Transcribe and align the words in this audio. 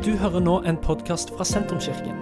Du 0.00 0.14
hører 0.16 0.40
nå 0.40 0.54
en 0.64 0.78
podkast 0.80 1.28
fra 1.36 1.44
Sentrumskirken. 1.44 2.16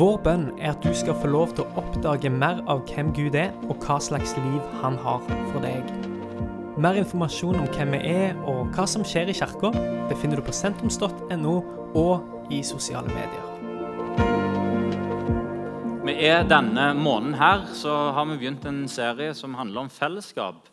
Vår 0.00 0.14
bønn 0.24 0.46
er 0.56 0.70
at 0.70 0.80
du 0.80 0.94
skal 0.96 1.18
få 1.20 1.28
lov 1.28 1.50
til 1.52 1.66
å 1.66 1.82
oppdage 1.82 2.30
mer 2.32 2.62
av 2.72 2.86
hvem 2.88 3.10
Gud 3.12 3.36
er, 3.36 3.50
og 3.68 3.84
hva 3.84 3.98
slags 4.00 4.32
liv 4.38 4.70
han 4.80 4.96
har 5.04 5.20
for 5.50 5.60
deg. 5.60 5.90
Mer 6.80 6.96
informasjon 7.02 7.60
om 7.60 7.68
hvem 7.74 7.92
vi 7.92 8.00
er 8.14 8.40
og 8.48 8.72
hva 8.72 8.88
som 8.88 9.04
skjer 9.04 9.28
i 9.28 9.36
kirka, 9.36 9.74
befinner 10.08 10.40
du 10.40 10.46
på 10.46 10.56
sentrums.no 10.56 11.54
og 12.00 12.48
i 12.48 12.62
sosiale 12.64 13.12
medier. 13.12 13.44
Vi 16.08 16.16
er 16.32 16.48
Denne 16.48 16.94
måneden 16.96 17.36
her 17.36 17.68
så 17.76 17.92
har 18.16 18.24
vi 18.32 18.40
begynt 18.40 18.64
en 18.72 18.86
serie 18.88 19.36
som 19.36 19.60
handler 19.60 19.84
om 19.84 19.92
fellesskap. 19.92 20.64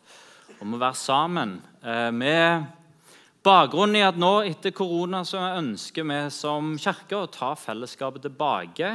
Om 0.56 0.72
å 0.72 0.84
være 0.88 1.04
sammen. 1.04 1.58
Eh, 1.84 2.08
med 2.16 2.79
bakgrunnen 3.46 3.96
i 4.00 4.04
at 4.04 4.18
nå 4.20 4.42
etter 4.48 4.74
korona 4.76 5.22
så 5.24 5.40
ønsker 5.56 6.06
vi 6.06 6.20
som 6.34 6.74
kirke 6.80 7.16
å 7.16 7.30
ta 7.32 7.54
fellesskapet 7.56 8.26
tilbake. 8.26 8.94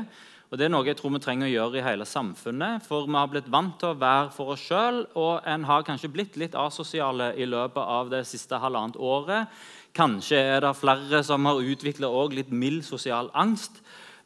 Og 0.52 0.60
Det 0.60 0.68
er 0.68 0.72
noe 0.72 0.86
jeg 0.86 1.00
tror 1.00 1.16
vi 1.16 1.20
trenger 1.24 1.50
å 1.50 1.54
gjøre 1.54 1.80
i 1.80 1.84
hele 1.84 2.06
samfunnet. 2.06 2.86
For 2.86 3.08
vi 3.10 3.18
har 3.18 3.32
blitt 3.32 3.50
vant 3.52 3.74
til 3.82 3.92
å 3.92 4.00
være 4.00 4.30
for 4.36 4.54
oss 4.54 4.64
sjøl, 4.68 5.02
og 5.18 5.42
en 5.50 5.66
har 5.68 5.84
kanskje 5.88 6.12
blitt 6.14 6.38
litt 6.38 6.56
asosiale 6.56 7.34
i 7.36 7.48
løpet 7.50 7.82
av 7.82 8.14
det 8.14 8.22
siste 8.30 8.60
halvannet 8.62 9.00
året. 9.02 9.50
Kanskje 9.96 10.38
er 10.38 10.62
det 10.64 10.76
flere 10.78 11.24
som 11.26 11.46
har 11.50 11.60
utvikla 11.60 12.12
litt 12.32 12.54
mild 12.54 12.86
sosial 12.86 13.32
angst. 13.34 13.82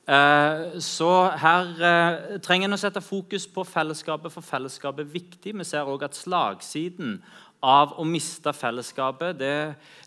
Eh, 0.09 0.80
så 0.81 1.09
her 1.38 1.67
eh, 1.86 2.38
trenger 2.41 2.66
en 2.66 2.73
å 2.73 2.81
sette 2.81 3.02
fokus 3.02 3.45
på 3.45 3.61
fellesskapet, 3.67 4.33
for 4.33 4.41
fellesskapet 4.41 5.05
er 5.05 5.11
viktig. 5.13 5.53
Vi 5.53 5.67
ser 5.67 5.88
òg 5.88 6.08
at 6.08 6.17
slagsiden 6.17 7.20
av 7.59 7.98
å 7.99 8.05
miste 8.08 8.54
fellesskapet 8.55 9.40
det, 9.40 9.55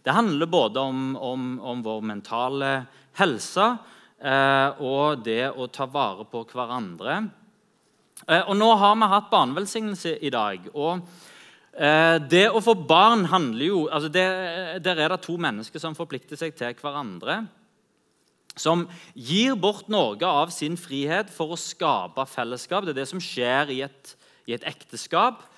det 0.05 0.15
handler 0.16 0.48
både 0.48 0.80
om, 0.80 1.16
om, 1.16 1.48
om, 1.60 1.83
vår 1.84 2.01
mentale 2.09 2.70
helse 3.19 3.66
eh, 4.19 4.80
og 4.80 5.24
det 5.26 5.51
å 5.52 5.68
ta 5.68 5.87
vare 5.91 6.24
på 6.30 6.45
hverandre. 6.49 7.18
Eh, 8.26 8.41
og 8.46 8.57
Nå 8.57 8.71
har 8.80 8.96
vi 8.96 9.10
hatt 9.13 9.30
barnevelsignelse 9.32 10.16
i 10.24 10.32
dag. 10.32 10.71
og 10.73 11.02
eh, 11.76 12.16
Det 12.24 12.46
å 12.49 12.65
få 12.65 12.74
barn 12.88 13.26
handler 13.29 13.66
jo 13.66 13.82
altså 13.88 14.09
det, 14.09 14.26
Der 14.85 14.96
er 14.96 15.13
det 15.13 15.23
to 15.26 15.37
mennesker 15.37 15.82
som 15.82 15.98
forplikter 15.98 16.41
seg 16.41 16.57
til 16.57 16.73
hverandre. 16.80 17.43
Som 18.57 18.87
gir 19.13 19.57
bort 19.57 19.88
noe 19.93 20.16
av 20.29 20.51
sin 20.52 20.76
frihet 20.76 21.29
for 21.32 21.52
å 21.52 21.60
skape 21.60 22.24
fellesskap. 22.29 22.85
Det 22.85 22.96
er 22.96 23.02
det 23.02 23.10
som 23.13 23.21
skjer 23.21 23.73
i 23.73 23.80
et, 23.85 24.16
i 24.48 24.57
et 24.57 24.65
ekteskap. 24.69 25.51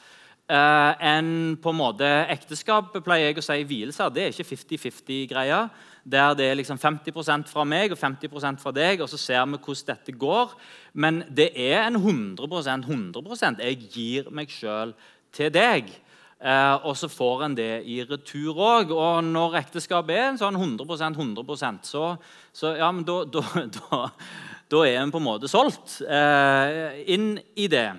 Uh, 0.45 0.93
enn 1.01 1.55
på 1.57 1.73
en 1.73 1.79
måte 1.79 2.09
Ekteskap 2.29 2.91
pleier 3.07 3.31
jeg 3.31 3.41
å 3.41 3.45
si 3.47 3.63
vielser. 3.65 4.11
Det 4.13 4.27
er 4.27 4.35
ikke 4.35 4.51
50-50-greia. 4.51 5.61
Der 6.05 6.35
det 6.37 6.51
er 6.51 6.59
liksom 6.59 6.77
50% 6.77 7.49
fra 7.49 7.65
meg 7.65 7.95
og 7.95 7.97
50% 7.97 8.61
fra 8.61 8.75
deg, 8.77 9.01
og 9.01 9.09
så 9.09 9.17
ser 9.17 9.47
vi 9.49 9.57
hvordan 9.57 9.89
dette 9.89 10.13
går. 10.13 10.53
Men 11.01 11.23
det 11.33 11.49
er 11.57 11.87
en 11.87 11.97
100% 11.97 12.85
100% 12.85 13.65
Jeg 13.65 13.89
gir 13.89 14.29
meg 14.29 14.53
sjøl 14.53 14.93
til 15.33 15.49
deg. 15.55 15.89
Uh, 16.45 16.77
og 16.91 16.97
så 17.01 17.09
får 17.09 17.47
en 17.47 17.57
det 17.57 17.73
i 17.89 18.03
retur 18.05 18.61
òg. 18.61 18.93
Og 18.93 19.25
når 19.25 19.63
ekteskap 19.65 20.13
er 20.13 20.27
en 20.29 20.41
sånn 20.45 20.61
100% 20.61 21.17
100% 21.25 21.89
så, 21.89 22.11
så 22.53 22.77
ja, 22.77 22.93
men 22.93 23.07
da, 23.09 23.23
da, 23.25 23.47
da, 23.81 24.07
da 24.69 24.85
er 24.85 25.01
en 25.01 25.15
på 25.15 25.25
en 25.25 25.31
måte 25.33 25.49
solgt 25.49 26.03
uh, 26.05 26.93
inn 27.09 27.39
i 27.57 27.73
det. 27.73 27.95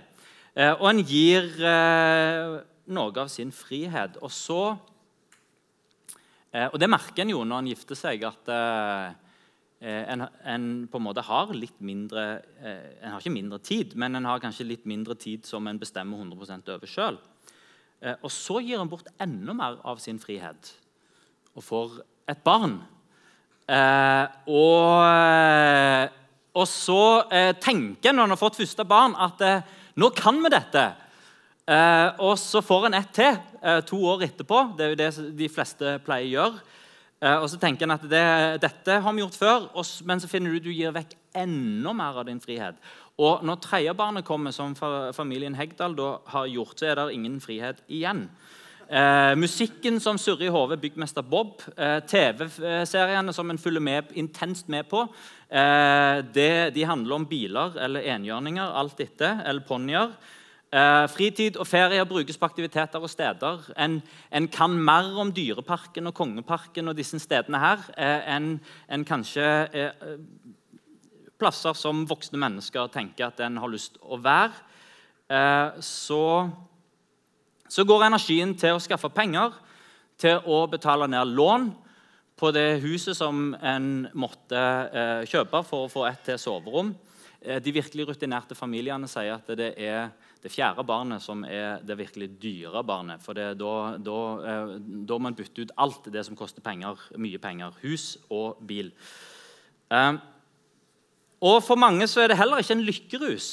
Eh, 0.55 0.71
og 0.71 0.87
en 0.87 1.01
gir 1.03 1.49
eh, 1.67 2.53
noe 2.95 3.19
av 3.19 3.31
sin 3.31 3.51
frihet. 3.51 4.15
Og 4.23 4.31
så 4.31 4.61
eh, 6.53 6.69
Og 6.71 6.79
det 6.79 6.89
merker 6.91 7.25
en 7.25 7.33
jo 7.33 7.43
når 7.43 7.63
en 7.63 7.71
gifter 7.73 7.99
seg, 7.99 8.23
at 8.23 8.51
en, 9.85 10.23
en, 10.23 10.65
på 10.89 10.97
en 10.97 11.03
måte 11.03 11.21
har 11.27 11.51
litt 11.53 11.81
mindre 11.83 12.21
En 12.63 13.11
har 13.11 13.19
ikke 13.19 13.33
mindre 13.33 13.59
tid, 13.59 13.91
men 13.99 14.15
en 14.15 14.25
har 14.25 14.39
kanskje 14.41 14.65
litt 14.65 14.85
mindre 14.87 15.17
tid 15.19 15.45
som 15.45 15.67
en 15.67 15.77
bestemmer 15.77 16.17
100 16.17 16.71
over 16.73 16.89
sjøl. 16.89 17.19
Og 18.23 18.31
så 18.31 18.61
gir 18.63 18.79
en 18.79 18.89
bort 18.89 19.11
enda 19.21 19.53
mer 19.53 19.77
av 19.83 19.99
sin 20.01 20.17
frihet 20.21 20.71
og 21.55 21.63
får 21.63 21.99
et 22.31 22.41
barn. 22.43 22.79
og, 24.47 26.09
og 26.55 26.67
så 26.71 27.03
tenker 27.61 28.09
en 28.09 28.21
når 28.21 28.29
en 28.29 28.35
har 28.37 28.41
fått 28.41 28.61
første 28.63 28.87
barn, 28.87 29.15
at 29.19 29.43
nå 29.95 30.11
kan 30.15 30.39
vi 30.43 30.51
dette. 30.53 30.85
Eh, 31.65 32.09
og 32.21 32.35
så 32.37 32.61
får 32.61 32.87
en 32.87 32.97
ett 32.99 33.13
til 33.15 33.37
eh, 33.63 33.81
to 33.87 33.97
år 34.05 34.27
etterpå. 34.27 34.61
Det 34.77 34.85
er 34.85 34.91
jo 34.93 34.99
det 34.99 35.37
de 35.39 35.49
fleste 35.49 35.95
pleier 36.05 36.27
å 36.27 36.33
gjøre. 36.35 36.65
Eh, 37.23 37.37
og 37.39 37.47
så 37.49 37.57
tenker 37.61 37.87
en 37.87 37.95
at 37.95 38.05
det, 38.09 38.25
dette 38.61 38.99
har 39.01 39.15
vi 39.15 39.23
gjort 39.23 39.39
før, 39.39 39.69
og, 39.73 39.87
men 40.05 40.21
så 40.21 40.29
finner 40.29 40.53
du 40.53 40.67
du 40.67 40.75
gir 40.75 40.93
vekk 40.93 41.15
enda 41.41 41.95
mer 41.97 42.21
av 42.21 42.27
din 42.27 42.43
frihet. 42.43 42.77
Og 43.15 43.41
når 43.47 43.61
tredje 43.63 44.21
kommer, 44.27 44.51
som 44.51 44.75
familien 45.15 45.55
Hegdal 45.55 45.95
da 45.95 46.09
har 46.33 46.51
gjort, 46.51 46.77
så 46.79 46.91
er 46.91 46.99
det 46.99 47.13
ingen 47.15 47.39
frihet 47.41 47.79
igjen. 47.87 48.27
Eh, 48.85 49.35
musikken 49.35 49.97
som 49.99 50.17
surrer 50.21 50.45
i 50.45 50.53
hodet, 50.53 50.77
Byggmester 50.81 51.23
Bob. 51.25 51.61
Eh, 51.77 51.99
TV-seriene 52.05 53.33
som 53.33 53.49
en 53.49 53.57
følger 53.57 53.81
med, 53.81 54.11
intenst 54.13 54.69
med 54.69 54.85
på. 54.89 55.07
Eh, 55.49 56.21
det, 56.33 56.75
de 56.75 56.85
handler 56.85 57.15
om 57.15 57.25
biler 57.25 57.77
eller 57.81 58.05
enhjørninger, 58.13 58.75
alt 58.77 58.99
etter, 59.01 59.41
eller 59.45 59.65
ponnier. 59.65 60.13
Eh, 60.69 61.07
fritid 61.07 61.57
og 61.57 61.65
ferier 61.67 62.05
brukes 62.05 62.37
på 62.37 62.45
aktiviteter 62.45 63.01
og 63.01 63.09
steder. 63.09 63.65
En, 63.77 64.01
en, 64.31 64.47
kan 64.47 64.77
mer 64.77 65.17
om 65.17 65.33
Dyreparken 65.33 66.07
og 66.07 66.13
Kongeparken 66.13 66.87
og 66.87 66.97
disse 66.97 67.17
stedene 67.19 67.61
her 67.61 67.81
eh, 67.97 68.35
enn 68.35 68.59
en 68.89 69.05
kanskje 69.05 69.47
eh, 69.73 70.15
plasser 71.39 71.73
som 71.73 72.05
voksne 72.05 72.37
mennesker 72.37 72.91
tenker 72.93 73.31
at 73.31 73.41
en 73.41 73.57
har 73.57 73.71
lyst 73.71 73.97
å 74.01 74.21
være. 74.21 74.53
så 75.81 76.51
så 77.67 77.85
går 77.87 78.07
energien 78.07 78.53
til 78.57 78.75
å 78.75 78.83
skaffe 78.83 79.09
penger, 79.13 79.55
til 80.21 80.39
å 80.47 80.63
betale 80.71 81.07
ned 81.11 81.33
lån 81.35 81.71
på 82.39 82.51
det 82.55 82.81
huset 82.83 83.15
som 83.17 83.53
en 83.63 84.07
måtte 84.15 84.59
eh, 84.59 85.25
kjøpe 85.27 85.63
for 85.67 85.85
å 85.85 85.91
få 85.91 86.05
et 86.09 86.21
til 86.27 86.39
soverom. 86.39 86.93
Eh, 87.41 87.61
de 87.63 87.73
virkelig 87.75 88.07
rutinerte 88.09 88.57
familiene 88.57 89.07
sier 89.11 89.37
at 89.37 89.51
det 89.57 89.73
er 89.77 90.09
det 90.45 90.51
fjerde 90.53 90.83
barnet 90.85 91.23
som 91.25 91.41
er 91.47 91.79
det 91.81 91.97
virkelig 91.97 92.27
dyre 92.41 92.83
barnet. 92.85 93.23
For 93.23 93.37
det, 93.37 93.55
da, 93.57 93.95
da, 93.97 94.19
eh, 94.45 94.75
da 94.77 95.17
må 95.17 95.29
man 95.29 95.37
bytte 95.37 95.65
ut 95.65 95.73
alt 95.81 96.11
det 96.13 96.25
som 96.27 96.37
koster 96.37 96.61
penger, 96.65 96.99
mye 97.17 97.39
penger. 97.41 97.73
Hus 97.81 98.15
og 98.29 98.61
bil. 98.67 98.91
Eh, 99.89 100.13
og 101.45 101.57
for 101.65 101.79
mange 101.81 102.07
så 102.09 102.23
er 102.23 102.31
det 102.31 102.39
heller 102.39 102.61
ikke 102.61 102.77
en 102.77 102.85
lykkerus. 102.85 103.49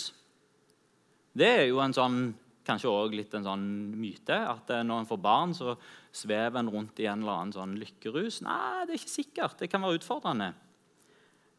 Det 1.33 1.49
er 1.49 1.67
jo 1.71 1.81
en 1.81 1.97
sånn 1.97 2.19
kanskje 2.67 2.91
òg 2.91 3.15
litt 3.17 3.33
en 3.34 3.47
sånn 3.47 3.65
myte 3.99 4.37
at 4.37 4.71
eh, 4.71 4.84
når 4.87 5.03
en 5.03 5.09
får 5.09 5.21
barn, 5.23 5.55
så 5.56 5.75
svever 6.15 6.61
en 6.61 6.71
rundt 6.73 7.00
i 7.03 7.09
en 7.11 7.25
eller 7.25 7.39
annen 7.39 7.56
sånn 7.56 7.75
lykkerus. 7.81 8.43
Nei, 8.47 8.84
det 8.87 8.95
er 8.95 9.00
ikke 9.00 9.15
sikkert. 9.17 9.59
Det 9.61 9.71
kan 9.73 9.83
være 9.84 10.00
utfordrende. 10.00 10.53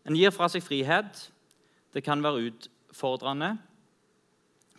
En 0.07 0.17
gir 0.19 0.33
fra 0.35 0.49
seg 0.51 0.63
frihet. 0.65 1.27
Det 1.93 2.03
kan 2.05 2.23
være 2.23 2.49
utfordrende. 2.49 3.53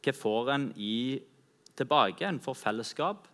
Hva 0.05 0.17
får 0.17 0.51
en 0.55 0.67
i 0.77 1.21
tilbake? 1.79 2.27
En 2.29 2.43
får 2.45 2.61
fellesskap, 2.61 3.29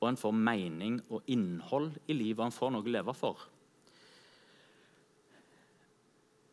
og 0.00 0.08
en 0.10 0.20
får 0.20 0.34
mening 0.36 0.98
og 1.08 1.22
innhold 1.30 1.92
i 2.08 2.16
livet. 2.16 2.40
og 2.40 2.48
En 2.50 2.58
får 2.58 2.72
noe 2.74 2.84
å 2.84 2.94
leve 2.96 3.14
for. 3.14 3.46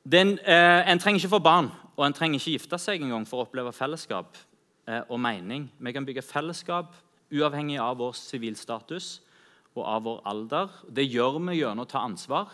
Den, 0.03 0.39
eh, 0.39 0.89
en 0.89 0.99
trenger 0.99 1.19
ikke 1.19 1.35
få 1.35 1.43
barn, 1.43 1.71
og 1.95 2.05
en 2.05 2.13
trenger 2.13 2.39
ikke 2.39 2.57
gifte 2.57 2.77
seg 2.79 3.01
engang 3.01 3.27
for 3.27 3.41
å 3.41 3.45
oppleve 3.45 3.73
fellesskap. 3.73 4.37
Eh, 4.89 5.03
og 5.13 5.19
mening. 5.21 5.67
Vi 5.77 5.93
kan 5.93 6.05
bygge 6.05 6.23
fellesskap 6.25 6.95
uavhengig 7.31 7.77
av 7.79 7.99
vår 7.99 8.15
sivilstatus 8.17 9.19
og 9.75 9.83
av 9.85 10.07
vår 10.07 10.23
alder. 10.27 10.71
Det 10.89 11.05
gjør 11.05 11.37
vi 11.37 11.59
gjennom 11.59 11.85
å 11.85 11.91
ta 11.91 12.01
ansvar. 12.01 12.49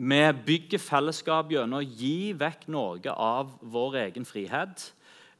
Vi 0.00 0.22
bygger 0.46 0.80
fellesskap 0.80 1.52
gjennom 1.52 1.82
å 1.82 1.84
gi 1.84 2.32
vekk 2.32 2.64
noe 2.72 3.12
av 3.12 3.52
vår 3.60 4.00
egen 4.06 4.24
frihet. 4.24 4.86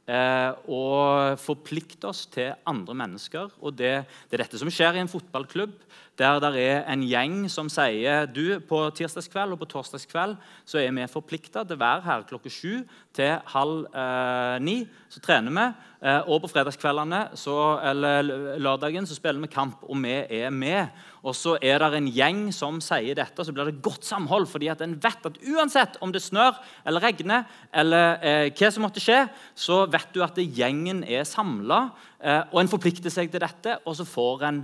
Eh, 0.05 0.51
og 0.69 1.39
forplikte 1.41 2.11
oss 2.11 2.27
til 2.29 2.53
andre 2.69 2.95
mennesker. 3.01 3.49
Og 3.57 3.73
det, 3.73 4.05
det, 4.29 4.37
er 4.37 4.45
dette 4.45 4.61
som 4.61 4.69
skjer 4.69 4.99
i 4.99 5.01
en 5.01 5.11
fotballklubb 5.11 5.73
der 6.19 6.39
det 6.43 6.51
er 6.59 6.81
en 6.91 7.03
gjeng 7.07 7.45
som 7.49 7.69
sier 7.71 8.27
du, 8.29 8.59
på 8.67 8.81
tirsdagskveld 8.97 9.55
og 9.55 9.61
på 9.61 9.69
torsdagskveld 9.71 10.35
så 10.67 10.81
er 10.81 10.91
vi 10.93 11.07
forplikta 11.09 11.63
til 11.63 11.77
å 11.77 11.81
være 11.81 12.03
her 12.05 12.25
klokka 12.27 12.51
sju 12.51 12.81
til 13.15 13.37
halv 13.53 13.87
eh, 13.95 14.57
ni. 14.63 14.75
Så 15.11 15.21
trener 15.23 15.55
vi. 15.55 15.63
Eh, 16.01 16.27
og 16.27 16.43
på 16.43 16.49
fredagskveldene 16.51 17.21
så, 17.39 17.55
eller 17.91 18.57
lørdagen 18.61 19.07
så 19.07 19.15
spiller 19.17 19.41
vi 19.43 19.51
kamp, 19.53 19.85
og 19.87 19.97
vi 20.03 20.17
er 20.41 20.51
med. 20.53 20.91
Og 21.23 21.35
så 21.37 21.55
er 21.61 21.79
det 21.79 22.01
en 22.01 22.11
gjeng 22.11 22.43
som 22.55 22.81
sier 22.83 23.17
dette, 23.17 23.45
så 23.45 23.55
blir 23.55 23.69
det 23.69 23.81
godt 23.85 24.05
samhold. 24.05 24.49
fordi 24.51 24.67
at 24.73 24.81
en 24.81 24.97
vet 24.99 25.25
at 25.25 25.39
uansett 25.47 25.97
om 26.01 26.11
det 26.11 26.21
snør 26.21 26.59
eller 26.85 27.01
regner, 27.01 27.47
eller 27.73 28.19
eh, 28.19 28.51
hva 28.51 28.71
som 28.71 28.83
måtte 28.83 29.03
skje, 29.03 29.23
så 29.55 29.85
vet 29.87 30.11
du 30.13 30.21
at 30.25 30.37
gjengen 30.37 31.03
er 31.07 31.23
samla, 31.23 31.91
eh, 32.19 32.43
og 32.51 32.61
en 32.61 32.71
forplikter 32.71 33.13
seg 33.13 33.31
til 33.31 33.41
dette, 33.41 33.79
og 33.85 33.95
så 33.95 34.05
får 34.05 34.47
en 34.49 34.63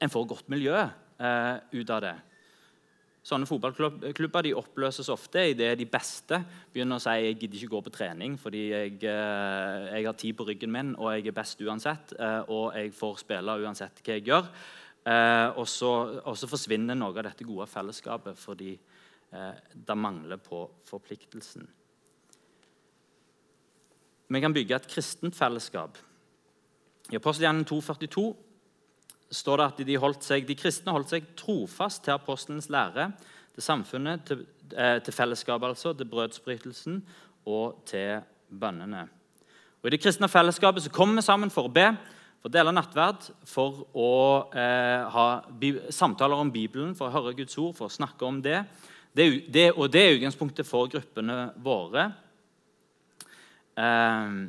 en 0.00 0.12
får 0.12 0.28
godt 0.32 0.50
miljø 0.52 0.76
eh, 0.80 1.56
ut 1.76 1.92
av 1.92 2.04
det. 2.04 2.16
Sånne 3.20 3.44
fotballklubber 3.44 4.46
de 4.46 4.54
oppløses 4.56 5.10
ofte 5.12 5.42
idet 5.50 5.74
de 5.76 5.84
beste 5.84 6.38
begynner 6.72 6.96
å 6.96 7.02
si 7.04 7.12
jeg 7.20 7.36
gidder 7.36 7.58
ikke 7.58 7.74
gå 7.74 7.80
på 7.84 7.92
trening 7.92 8.36
fordi 8.40 8.62
jeg, 8.70 8.94
eh, 9.04 9.88
jeg, 9.92 10.06
har 10.06 10.16
tid 10.16 10.38
på 10.38 10.46
ryggen 10.48 10.72
min 10.72 10.94
og 10.96 11.10
jeg 11.12 11.28
er 11.28 11.36
best 11.36 11.60
uansett. 11.60 12.14
Eh, 12.16 12.40
og 12.48 12.72
jeg 12.78 12.94
får 12.96 13.20
spille 13.20 13.58
uansett 13.60 14.00
hva 14.00 14.16
jeg 14.16 14.24
gjør. 14.30 14.48
Eh, 15.10 15.48
og 15.60 15.68
så, 15.68 15.92
og 16.24 16.38
så 16.40 16.48
forsvinner 16.48 16.96
noe 16.96 17.12
av 17.12 17.28
dette 17.28 17.44
gode 17.48 17.68
fellesskapet 17.68 18.40
fordi 18.40 18.78
det 19.30 19.94
mangler 19.94 20.40
på 20.42 20.64
forpliktelsen. 20.88 21.62
Vi 24.26 24.40
kan 24.42 24.50
bygge 24.50 24.74
et 24.74 24.88
kristent 24.90 25.36
fellesskap. 25.38 26.00
I 27.14 27.18
Apostelgjerningen 27.20 27.68
2,42 27.68 28.24
står 29.30 29.60
det 29.60 29.66
at 29.66 29.80
de, 29.86 29.98
seg, 30.26 30.46
de, 30.46 30.56
kristne 30.58 30.94
holdt 30.94 31.12
seg 31.12 31.28
trofast 31.38 32.02
til 32.04 32.16
apostelens 32.16 32.70
lære, 32.72 33.10
til 33.54 33.64
samfunnet, 33.64 34.24
til, 34.26 34.44
eh, 34.74 34.98
til 35.02 35.14
fellesskapet, 35.14 35.68
altså, 35.68 35.94
til 35.94 36.08
brødsbrytelsen 36.10 37.00
og 37.46 37.82
til 37.86 38.20
bønnene. 38.50 39.06
Og 39.80 39.88
I 39.88 39.94
det 39.94 40.02
kristne 40.02 40.28
fellesskapet 40.28 40.84
så 40.84 40.92
kommer 40.92 41.20
vi 41.20 41.26
sammen 41.26 41.50
for 41.50 41.68
å 41.68 41.72
be, 41.72 41.86
for 42.40 42.50
å 42.50 42.52
dele 42.52 42.72
nattverd, 42.74 43.30
for 43.48 43.84
å 43.94 44.12
eh, 44.52 45.06
ha 45.14 45.26
samtaler 45.94 46.42
om 46.42 46.52
Bibelen, 46.52 46.94
for 46.98 47.08
å 47.08 47.14
høre 47.14 47.36
Guds 47.38 47.58
ord, 47.60 47.76
for 47.78 47.88
å 47.88 47.94
snakke 47.94 48.26
om 48.26 48.42
det. 48.44 48.64
det, 49.16 49.30
det 49.48 49.70
og 49.76 49.90
det 49.92 50.02
er 50.04 50.16
utgangspunktet 50.18 50.68
for 50.68 50.90
gruppene 50.90 51.50
våre. 51.62 52.10
Eh, 53.78 54.40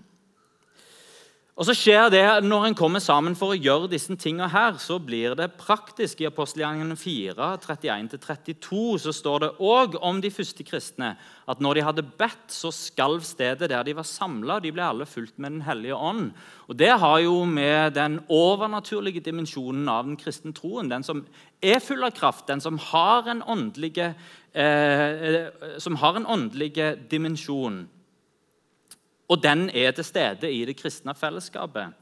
og 1.61 1.67
så 1.67 1.75
skjer 1.77 2.07
det 2.09 2.23
Når 2.41 2.63
en 2.65 2.75
kommer 2.77 3.01
sammen 3.03 3.35
for 3.37 3.53
å 3.53 3.59
gjøre 3.59 3.91
disse 3.91 4.15
tingene 4.17 4.47
her, 4.49 4.79
så 4.81 4.95
blir 4.97 5.35
det 5.37 5.51
praktisk. 5.59 6.23
I 6.23 6.29
apostelgjerningene 6.31 6.97
4, 6.97 7.49
31-32 7.61 8.97
så 9.03 9.13
står 9.13 9.43
det 9.43 9.49
òg 9.61 9.99
om 10.01 10.23
de 10.23 10.31
første 10.33 10.65
kristne 10.65 11.11
at 11.45 11.61
når 11.61 11.77
de 11.77 11.85
hadde 11.85 12.05
bedt, 12.17 12.49
så 12.49 12.71
skalv 12.73 13.21
stedet 13.27 13.69
der 13.69 13.85
de 13.85 13.93
var 13.93 14.09
samla. 14.09 14.57
De 14.57 14.73
ble 14.73 14.87
alle 14.87 15.05
fulgt 15.05 15.37
med 15.37 15.59
Den 15.59 15.61
hellige 15.67 16.01
ånd. 16.01 16.33
Og 16.65 16.81
Det 16.81 16.89
har 16.97 17.19
jo 17.27 17.45
med 17.45 17.93
den 17.93 18.17
overnaturlige 18.25 19.21
dimensjonen 19.21 19.85
av 19.85 20.09
den 20.09 20.17
kristne 20.17 20.57
troen, 20.57 20.89
den 20.89 21.05
som 21.05 21.27
er 21.61 21.77
full 21.77 22.01
av 22.01 22.17
kraft, 22.17 22.47
den 22.49 22.61
som 22.61 22.81
har 22.89 23.29
en 23.29 23.45
åndelige, 23.45 24.15
eh, 24.57 25.51
åndelige 26.25 26.95
dimensjon 27.11 27.83
og 29.31 29.39
den 29.39 29.69
er 29.69 29.93
til 29.95 30.03
stede 30.03 30.51
i 30.51 30.65
det 30.67 30.75
kristne 30.79 31.15
fellesskapet. 31.15 31.95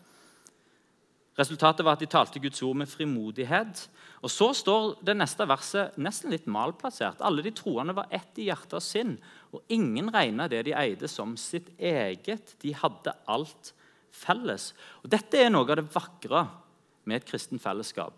Resultatet 1.40 1.86
var 1.86 1.96
at 1.96 2.02
de 2.04 2.10
talte 2.10 2.42
Guds 2.42 2.62
ord 2.66 2.76
med 2.81 2.90
frimodighet. 2.90 3.86
Og 4.22 4.31
Så 4.31 4.50
står 4.54 4.98
det 5.06 5.16
neste 5.16 5.46
verset 5.48 5.98
nesten 6.02 6.34
litt 6.34 6.50
malplassert. 6.52 7.22
Alle 7.24 7.46
de 7.46 7.54
troende 7.56 7.96
var 7.96 8.10
ett 8.12 8.42
i 8.42 8.50
hjerte 8.50 8.76
og 8.76 8.84
sinn, 8.84 9.16
og 9.54 9.64
ingen 9.72 10.10
regna 10.12 10.50
det 10.52 10.66
de 10.68 10.76
eide, 10.76 11.08
som 11.08 11.38
sitt 11.40 11.70
eget. 11.80 12.58
De 12.60 12.74
hadde 12.76 13.16
alt 13.30 13.72
felles. 14.12 14.74
Og 15.04 15.14
Dette 15.14 15.40
er 15.40 15.54
noe 15.54 15.70
av 15.70 15.80
det 15.80 15.88
vakre 15.94 16.44
med 17.06 17.22
et 17.22 17.30
kristent 17.30 17.64
fellesskap. 17.64 18.18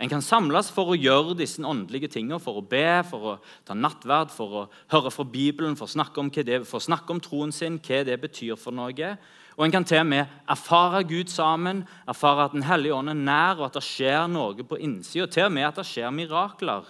En 0.00 0.08
kan 0.08 0.22
samles 0.24 0.70
for 0.72 0.92
å 0.92 0.96
gjøre 0.96 1.36
disse 1.36 1.60
åndelige 1.60 2.08
tingene, 2.14 2.40
for 2.40 2.60
å 2.60 2.64
be, 2.64 3.02
for 3.04 3.26
å 3.26 3.34
ta 3.68 3.76
nattverd, 3.76 4.32
for 4.32 4.56
å 4.56 4.62
høre 4.94 5.12
fra 5.12 5.26
Bibelen, 5.28 5.76
for 5.76 5.84
å 5.84 5.92
snakke 5.92 6.22
om, 6.22 6.30
det, 6.32 6.62
for 6.64 6.80
å 6.80 6.86
snakke 6.86 7.12
om 7.12 7.20
troen 7.20 7.52
sin, 7.52 7.76
hva 7.84 8.00
det 8.08 8.16
betyr 8.22 8.56
for 8.56 8.72
noe. 8.72 9.10
Og 9.58 9.66
En 9.66 9.74
kan 9.74 9.84
til 9.84 10.00
og 10.00 10.08
med 10.08 10.32
erfare 10.48 11.02
Gud 11.04 11.28
sammen, 11.28 11.84
erfare 12.08 12.48
at 12.48 12.56
Den 12.56 12.64
hellige 12.64 12.96
ånd 12.96 13.12
er 13.12 13.18
nær, 13.18 13.60
og 13.60 13.68
at 13.68 13.76
det 13.76 13.84
skjer 13.84 14.24
noe 14.32 14.64
på 14.64 14.80
innsida, 14.80 15.28
til 15.28 15.50
og 15.50 15.52
med 15.52 15.68
at 15.68 15.82
det 15.82 15.86
skjer 15.90 16.10
mirakler. 16.10 16.88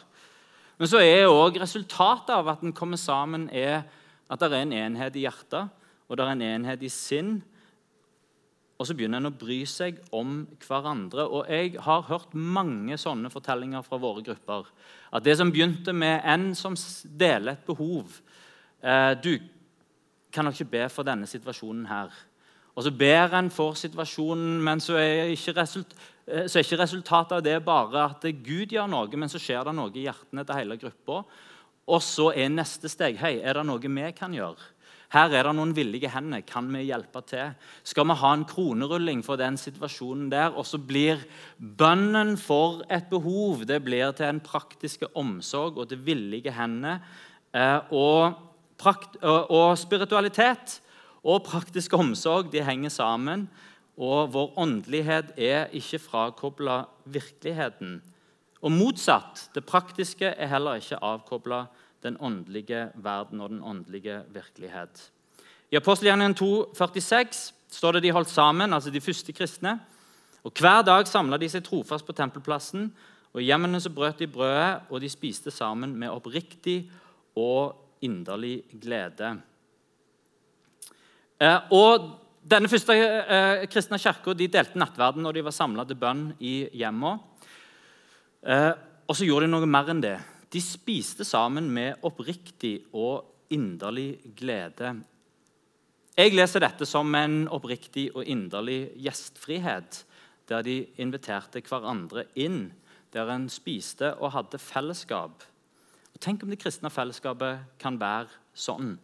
Men 0.78 0.88
så 0.88 1.02
er 1.02 1.26
òg 1.26 1.58
resultatet 1.60 2.30
av 2.30 2.48
at 2.48 2.62
en 2.62 2.72
kommer 2.72 2.96
sammen, 2.96 3.50
er 3.50 3.82
at 4.30 4.38
det 4.38 4.52
er 4.52 4.62
en 4.62 4.78
enhet 4.86 5.18
i 5.18 5.26
hjertet 5.26 5.76
og 6.10 6.18
det 6.18 6.26
er 6.26 6.34
en 6.34 6.42
enhet 6.42 6.82
i 6.82 6.90
sinn, 6.90 7.38
og 8.80 8.86
så 8.88 8.94
begynner 8.96 9.20
en 9.20 9.28
å 9.28 9.36
bry 9.36 9.58
seg 9.68 9.98
om 10.16 10.46
hverandre. 10.64 11.26
Og 11.28 11.50
Jeg 11.52 11.74
har 11.84 12.06
hørt 12.08 12.32
mange 12.32 12.96
sånne 12.96 13.28
fortellinger 13.28 13.84
fra 13.84 13.98
våre 14.00 14.24
grupper. 14.24 14.70
At 15.12 15.26
det 15.26 15.34
som 15.36 15.52
begynte 15.52 15.92
med 15.92 16.24
en 16.24 16.54
som 16.56 16.78
deler 17.04 17.58
et 17.58 17.66
behov 17.66 18.16
eh, 18.80 19.12
Du 19.20 19.36
kan 20.32 20.48
nok 20.48 20.56
ikke 20.56 20.72
be 20.72 20.88
for 20.88 21.04
denne 21.04 21.28
situasjonen 21.28 21.84
her. 21.90 22.08
Og 22.72 22.86
så 22.86 22.94
ber 22.94 23.36
en 23.36 23.50
for 23.52 23.76
situasjonen, 23.76 24.60
men 24.64 24.80
så 24.80 24.96
er, 24.96 25.34
result, 25.58 25.92
eh, 26.24 26.48
så 26.48 26.58
er, 26.58 26.64
ikke 26.64 26.80
resultatet 26.80 27.36
av 27.36 27.44
det 27.44 27.58
bare 27.66 28.06
at 28.14 28.24
Gud 28.40 28.72
gjør 28.72 28.88
noe, 28.88 29.12
men 29.12 29.28
så 29.28 29.42
skjer 29.42 29.66
det 29.66 29.76
noe 29.76 29.92
i 29.92 30.06
hjertene 30.06 30.46
til 30.46 30.56
hele 30.62 30.80
gruppa. 30.80 31.24
Og 31.90 32.00
så 32.00 32.30
er 32.32 32.48
neste 32.48 32.88
steg 32.88 33.20
hei, 33.20 33.42
er 33.44 33.60
det 33.60 33.66
noe 33.68 33.82
vi 33.82 34.12
kan 34.16 34.32
gjøre. 34.32 34.72
Her 35.10 35.32
er 35.34 35.46
det 35.48 35.54
noen 35.58 35.72
villige 35.74 36.10
hender. 36.12 36.44
Kan 36.46 36.68
vi 36.70 36.84
hjelpe 36.86 37.22
til? 37.26 37.56
Skal 37.82 38.06
vi 38.06 38.14
ha 38.20 38.30
en 38.36 38.44
kronerulling 38.46 39.24
for 39.26 39.40
den 39.40 39.56
situasjonen 39.58 40.28
der? 40.30 40.54
Og 40.54 40.68
så 40.68 40.78
blir 40.78 41.24
bønnen 41.58 42.36
for 42.38 42.84
et 42.86 43.08
behov 43.10 43.64
det 43.66 43.80
blir 43.82 44.14
til 44.14 44.28
en 44.28 44.42
praktiske 44.44 45.10
omsorg 45.18 45.80
og 45.82 45.90
til 45.90 46.04
villige 46.06 46.54
hender. 46.54 47.02
Og, 47.90 48.38
og, 48.86 49.50
og 49.50 49.66
spiritualitet 49.82 50.78
og 51.26 51.42
praktisk 51.48 51.98
omsorg 51.98 52.52
de 52.54 52.62
henger 52.62 52.94
sammen. 52.94 53.48
Og 54.00 54.30
vår 54.32 54.54
åndelighet 54.62 55.34
er 55.36 55.74
ikke 55.76 55.98
frakobla 56.06 56.84
virkeligheten. 57.04 57.98
Og 58.62 58.72
motsatt. 58.72 59.48
Det 59.54 59.66
praktiske 59.66 60.30
er 60.30 60.54
heller 60.54 60.78
ikke 60.78 61.02
avkobla 61.02 61.64
den 62.02 62.16
åndelige 62.20 62.90
verden 62.94 63.40
og 63.40 63.50
den 63.52 63.62
åndelige 63.62 64.22
virkelighet. 64.32 65.10
I 65.70 65.78
apostelgjerningen 65.78 66.34
2,46 66.34 67.52
står 67.70 67.96
det 67.96 68.02
de 68.02 68.14
holdt 68.14 68.32
sammen, 68.32 68.72
altså 68.72 68.90
de 68.90 69.00
første 69.00 69.32
kristne. 69.32 69.76
Og 70.42 70.52
Hver 70.58 70.82
dag 70.82 71.06
samla 71.06 71.38
de 71.38 71.48
seg 71.48 71.64
trofast 71.64 72.06
på 72.06 72.16
tempelplassen, 72.16 72.88
og 73.30 73.42
i 73.42 73.46
hjemmene 73.46 73.80
så 73.80 73.92
brøt 73.94 74.18
de 74.18 74.26
brødet, 74.26 74.88
og 74.90 75.00
de 75.00 75.08
spiste 75.08 75.52
sammen 75.54 75.92
med 75.94 76.10
oppriktig 76.10 76.90
og 77.38 77.76
inderlig 78.02 78.64
glede. 78.80 79.36
Eh, 81.40 81.60
og 81.70 82.16
Denne 82.40 82.70
første 82.72 82.94
eh, 82.96 83.66
kristne 83.68 83.98
kirka 84.00 84.32
de 84.32 84.46
delte 84.48 84.78
nattverden 84.80 85.20
når 85.22 85.36
de 85.36 85.42
var 85.44 85.52
samla 85.54 85.84
til 85.84 85.98
bønn 86.00 86.22
i 86.40 86.54
hjemmene. 86.72 87.20
Eh, 88.40 88.72
og 89.04 89.16
så 89.16 89.26
gjorde 89.26 89.44
de 89.44 89.52
noe 89.52 89.68
mer 89.68 89.90
enn 89.92 90.00
det. 90.00 90.16
De 90.50 90.60
spiste 90.60 91.24
sammen 91.24 91.68
med 91.70 92.02
oppriktig 92.02 92.80
og 92.92 93.28
inderlig 93.54 94.18
glede. 94.36 94.96
Jeg 96.18 96.34
leser 96.34 96.64
dette 96.64 96.86
som 96.90 97.14
en 97.14 97.44
oppriktig 97.48 98.08
og 98.16 98.26
inderlig 98.26 98.90
gjestfrihet, 98.98 100.02
der 100.50 100.66
de 100.66 100.82
inviterte 100.98 101.62
hverandre 101.62 102.26
inn, 102.34 102.72
der 103.14 103.30
en 103.30 103.46
spiste 103.50 104.10
og 104.18 104.34
hadde 104.34 104.58
fellesskap. 104.58 105.46
Og 106.10 106.18
tenk 106.20 106.42
om 106.42 106.50
det 106.50 106.58
kristne 106.62 106.90
fellesskapet 106.90 107.78
kan 107.78 108.00
være 108.00 108.28
sånn. 108.54 108.96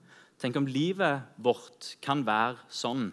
Tenk 0.43 0.59
om 0.59 0.67
livet 0.67 1.31
vårt 1.39 1.95
kan 2.03 2.27
være 2.27 2.59
sånn. 2.69 3.13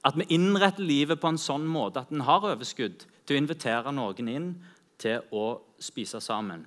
At 0.00 0.16
vi 0.16 0.26
innretter 0.32 0.82
livet 0.82 1.20
på 1.20 1.28
en 1.28 1.38
sånn 1.40 1.68
måte 1.68 2.00
at 2.00 2.12
en 2.12 2.24
har 2.24 2.48
overskudd 2.54 3.04
til 3.28 3.36
å 3.36 3.42
invitere 3.44 3.92
noen 3.92 4.32
inn 4.32 4.52
til 5.00 5.28
å 5.36 5.60
spise 5.80 6.24
sammen. 6.24 6.64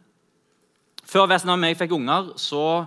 Før 1.04 1.28
Vesen 1.28 1.52
og 1.52 1.64
jeg 1.68 1.78
fikk 1.78 1.94
unger, 1.98 2.32
så, 2.40 2.86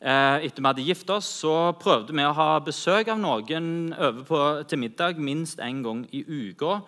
eh, 0.00 0.46
etter 0.46 0.60
vi 0.60 0.66
hadde 0.66 0.86
gift 0.86 1.10
oss, 1.10 1.26
så 1.42 1.72
prøvde 1.78 2.12
vi 2.12 2.24
å 2.26 2.34
ha 2.34 2.58
besøk 2.60 3.08
av 3.08 3.18
noen 3.18 3.94
over 3.94 4.24
på, 4.24 4.68
til 4.68 4.78
middag 4.78 5.18
minst 5.18 5.58
én 5.58 5.82
gang 5.82 6.06
i 6.12 6.24
uka. 6.26 6.82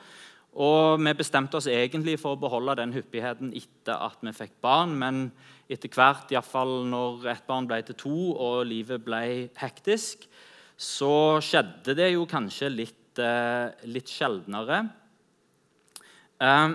Og 0.54 1.00
vi 1.02 1.14
bestemte 1.14 1.58
oss 1.58 1.66
egentlig 1.66 2.18
for 2.18 2.34
å 2.34 2.40
beholde 2.40 2.76
den 2.78 2.92
hyppigheten 2.94 3.52
etter 3.54 3.98
at 3.98 4.18
vi 4.22 4.30
fikk 4.32 4.60
barn. 4.62 4.94
Men 4.98 5.32
etter 5.70 5.88
hvert, 5.90 6.30
iallfall 6.30 6.84
når 6.86 7.26
ett 7.32 7.46
barn 7.46 7.66
ble 7.66 7.80
til 7.82 7.98
to 7.98 8.18
og 8.34 8.66
livet 8.66 9.02
ble 9.04 9.50
hektisk, 9.58 10.28
så 10.78 11.40
skjedde 11.42 11.94
det 11.98 12.12
jo 12.12 12.26
kanskje 12.26 12.70
litt, 12.70 13.18
eh, 13.18 13.70
litt 13.86 14.06
sjeldnere. 14.06 14.90
Eh, 16.40 16.74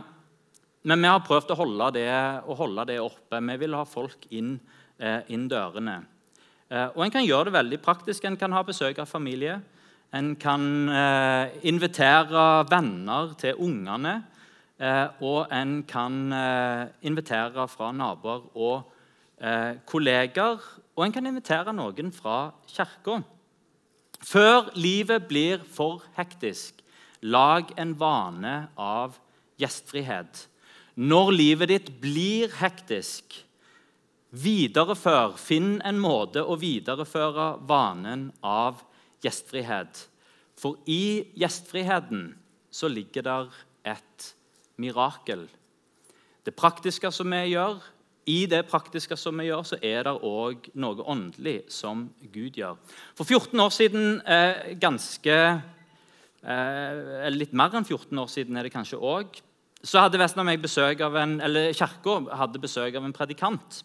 men 0.88 1.02
vi 1.04 1.10
har 1.12 1.24
prøvd 1.26 1.52
å 1.52 1.58
holde 1.60 1.90
det, 1.98 2.08
å 2.48 2.56
holde 2.56 2.86
det 2.88 3.00
oppe. 3.04 3.42
Vi 3.44 3.58
vil 3.60 3.76
ha 3.76 3.84
folk 3.88 4.28
inn, 4.32 4.60
eh, 4.98 5.22
inn 5.28 5.50
dørene. 5.50 6.06
Eh, 6.70 6.88
og 6.96 7.04
En 7.04 7.12
kan 7.12 7.26
gjøre 7.26 7.46
det 7.46 7.54
veldig 7.54 7.82
praktisk. 7.82 8.26
En 8.26 8.38
kan 8.38 8.52
ha 8.52 8.64
besøk 8.64 9.00
av 9.00 9.08
familie. 9.08 9.62
En 10.14 10.36
kan 10.36 10.90
eh, 10.90 11.50
invitere 11.64 12.66
venner 12.70 13.36
til 13.38 13.56
ungene. 13.56 14.24
og 15.20 15.48
en 15.52 15.84
kan 15.84 16.14
invitere 17.04 17.68
fra 17.68 17.92
naboer 17.92 18.46
og 18.56 18.84
kolleger. 19.86 20.58
Og 20.96 21.06
en 21.06 21.12
kan 21.12 21.26
invitere 21.26 21.74
noen 21.74 22.14
fra 22.14 22.54
kirka. 22.66 23.22
Før 24.24 24.72
livet 24.76 25.28
blir 25.28 25.60
for 25.64 26.02
hektisk, 26.16 26.80
lag 27.22 27.66
en 27.78 28.00
vane 28.00 28.70
av 28.78 29.20
gjestfrihet. 29.60 30.48
Når 31.00 31.32
livet 31.32 31.72
ditt 31.72 31.94
blir 32.02 32.52
hektisk, 32.60 33.46
Viderefør, 34.30 35.34
finn 35.42 35.80
en 35.82 35.98
måte 35.98 36.44
å 36.46 36.54
videreføre 36.62 37.56
vanen 37.66 38.28
av 38.46 38.84
gjestfrihet. 39.26 40.04
For 40.60 40.78
i 40.86 41.26
gjestfriheten 41.40 42.28
så 42.70 42.92
ligger 42.94 43.26
der 43.26 43.56
et 43.90 44.28
mirakel. 44.78 45.48
Det 46.46 46.54
praktiske 46.54 47.10
som 47.16 47.34
vi 47.34 47.42
gjør, 47.56 47.82
i 48.30 48.44
det 48.46 48.62
praktiske 48.70 49.18
som 49.18 49.42
vi 49.42 49.48
gjør, 49.48 49.66
så 49.66 49.80
er 49.82 50.06
det 50.06 50.14
òg 50.14 50.70
noe 50.78 51.10
åndelig 51.10 51.64
som 51.74 52.06
Gud 52.30 52.60
gjør. 52.60 52.78
For 53.18 53.26
14 53.26 53.66
år 53.66 53.74
siden, 53.74 54.22
eh, 54.22 54.76
ganske 54.78 55.38
eh, 56.46 57.30
Litt 57.34 57.54
mer 57.58 57.74
enn 57.74 57.88
14 57.88 58.14
år 58.22 58.30
siden 58.30 58.58
er 58.58 58.68
det 58.68 58.76
kanskje 58.76 59.02
òg, 59.02 59.42
så 59.80 60.04
hadde 60.04 60.20
Vestland 60.20 60.50
meg 60.50 60.62
besøk 60.64 61.00
av 61.06 61.16
en, 61.22 61.38
eller 61.44 61.72
Kirka 61.76 62.18
hadde 62.42 62.62
besøk 62.62 62.98
av 63.00 63.06
en 63.08 63.16
predikant. 63.16 63.80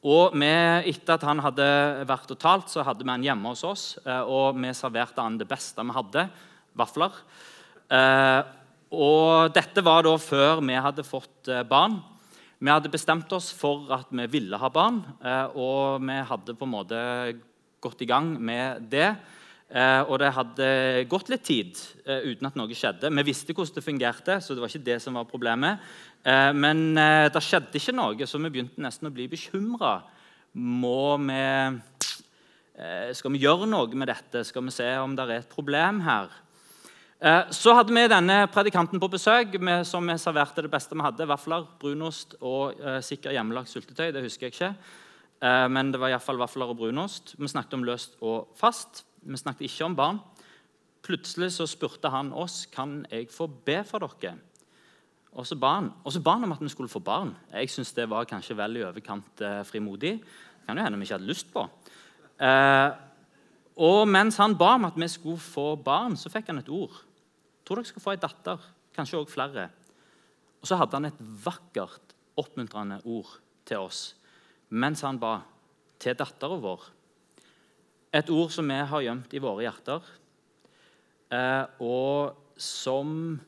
Og 0.00 0.32
vi, 0.32 0.48
Etter 0.90 1.18
at 1.18 1.26
han 1.28 1.42
hadde 1.44 1.66
vært 2.08 2.32
og 2.32 2.38
talt, 2.40 2.70
så 2.72 2.84
hadde 2.86 3.04
vi 3.04 3.12
han 3.12 3.24
hjemme 3.24 3.52
hos 3.52 3.64
oss. 3.68 3.84
Eh, 4.02 4.22
og 4.24 4.56
vi 4.58 4.72
serverte 4.76 5.22
han 5.22 5.36
det 5.38 5.48
beste 5.50 5.84
vi 5.84 5.96
hadde 5.96 6.24
vafler. 6.78 7.18
Eh, 7.92 8.40
og 8.90 9.52
dette 9.54 9.84
var 9.86 10.02
da 10.06 10.16
før 10.18 10.64
vi 10.64 10.78
hadde 10.80 11.06
fått 11.06 11.52
eh, 11.52 11.66
barn. 11.68 12.00
Vi 12.60 12.72
hadde 12.72 12.92
bestemt 12.92 13.30
oss 13.36 13.52
for 13.56 13.92
at 13.94 14.08
vi 14.12 14.26
ville 14.28 14.58
ha 14.60 14.68
barn, 14.68 14.98
og 15.56 16.02
vi 16.04 16.16
hadde 16.28 16.52
på 16.52 16.66
en 16.66 16.72
måte 16.74 16.98
gått 17.80 18.02
i 18.04 18.08
gang 18.10 18.34
med 18.36 18.82
det. 18.92 19.14
Og 19.70 20.16
det 20.18 20.32
hadde 20.34 20.64
gått 21.06 21.28
litt 21.30 21.44
tid 21.46 21.78
uten 22.02 22.48
at 22.48 22.56
noe 22.58 22.74
skjedde. 22.74 23.06
Vi 23.14 23.22
visste 23.28 23.54
hvordan 23.54 23.76
det 23.76 23.84
fungerte, 23.86 24.38
så 24.42 24.56
det 24.56 24.64
var 24.64 24.72
ikke 24.72 24.88
det 24.88 24.96
som 25.04 25.14
var 25.14 25.28
problemet. 25.30 25.78
Eh, 26.24 26.52
men 26.52 26.98
eh, 27.00 27.30
det 27.32 27.40
skjedde 27.44 27.80
ikke 27.80 27.94
noe, 27.96 28.26
så 28.28 28.40
vi 28.42 28.50
begynte 28.52 28.82
nesten 28.84 29.08
å 29.08 29.14
bli 29.14 29.28
bekymra. 29.30 29.94
Eh, 31.30 31.78
skal 33.16 33.34
vi 33.34 33.40
gjøre 33.40 33.68
noe 33.70 33.96
med 33.96 34.10
dette? 34.10 34.44
Skal 34.44 34.66
vi 34.66 34.74
se 34.74 34.88
om 35.00 35.16
det 35.16 35.26
er 35.26 35.34
et 35.40 35.52
problem 35.52 36.04
her? 36.04 36.30
Så 37.52 37.74
hadde 37.76 37.92
vi 37.92 38.06
denne 38.08 38.46
predikanten 38.48 38.96
på 38.96 39.10
besøk, 39.12 39.52
som 39.84 40.06
vi 40.08 40.14
serverte 40.16 40.62
det 40.64 40.70
beste 40.72 40.96
vi 40.96 41.04
hadde. 41.04 41.26
Vafler, 41.28 41.66
brunost 41.82 42.32
og 42.40 42.80
sikkert 43.04 43.36
hjemmelagt 43.36 43.68
syltetøy. 43.68 44.08
Det 44.16 44.22
husker 44.24 44.48
jeg 44.48 44.54
ikke. 44.54 44.70
Men 45.68 45.92
det 45.92 46.00
var 46.00 46.14
iallfall 46.14 46.40
vafler 46.40 46.72
og 46.72 46.80
brunost. 46.80 47.34
Vi 47.36 47.52
snakket 47.52 47.76
om 47.76 47.84
løst 47.84 48.16
og 48.24 48.56
fast. 48.56 49.04
Vi 49.22 49.36
snakket 49.36 49.66
ikke 49.68 49.86
om 49.86 49.96
barn. 49.96 50.20
Plutselig 51.04 51.52
så 51.54 51.66
spurte 51.68 52.10
han 52.12 52.32
oss 52.36 52.66
kan 52.72 53.04
jeg 53.10 53.30
få 53.32 53.48
be 53.48 53.80
for 53.88 54.02
dere. 54.04 54.36
Og 55.30 55.46
så 55.46 55.56
ba 55.56 55.76
han, 55.78 55.92
om 56.44 56.52
at 56.52 56.62
vi 56.62 56.68
skulle 56.72 56.90
få 56.90 57.00
barn. 57.00 57.34
Jeg 57.52 57.70
syns 57.70 57.92
det 57.94 58.08
var 58.10 58.26
kanskje 58.26 58.56
vel 58.58 58.80
i 58.80 58.84
overkant 58.84 59.40
eh, 59.46 59.62
frimodig. 59.64 60.16
Det 60.18 60.66
kan 60.66 60.76
jo 60.76 60.84
hende 60.84 60.98
vi 60.98 61.06
ikke 61.06 61.18
hadde 61.18 61.30
lyst 61.30 61.52
på. 61.54 61.64
Eh, 62.40 62.90
og 63.80 64.08
mens 64.10 64.40
han 64.42 64.58
ba 64.58 64.74
om 64.74 64.88
at 64.90 64.98
vi 64.98 65.08
skulle 65.08 65.38
få 65.38 65.76
barn, 65.76 66.16
så 66.18 66.32
fikk 66.32 66.50
han 66.50 66.58
et 66.58 66.68
ord. 66.68 66.96
Tror 67.64 67.78
dere 67.78 67.92
skal 67.92 68.02
få 68.02 68.14
ei 68.16 68.20
datter. 68.20 68.58
Kanskje 68.96 69.20
òg 69.22 69.30
flere. 69.30 69.68
Og 70.60 70.68
så 70.68 70.76
hadde 70.76 70.98
han 70.98 71.08
et 71.08 71.22
vakkert, 71.44 72.16
oppmuntrende 72.36 72.98
ord 73.06 73.38
til 73.68 73.86
oss 73.86 74.08
mens 74.70 75.02
han 75.02 75.18
ba 75.18 75.40
til 76.00 76.16
dattera 76.16 76.56
vår. 76.62 76.82
Et 78.10 78.30
ord 78.34 78.50
som 78.50 78.66
vi 78.66 78.74
har 78.90 79.04
gjemt 79.06 79.34
i 79.34 79.42
våre 79.42 79.62
hjerter, 79.62 80.06
eh, 81.30 81.64
og 81.78 82.34
som 82.58 83.38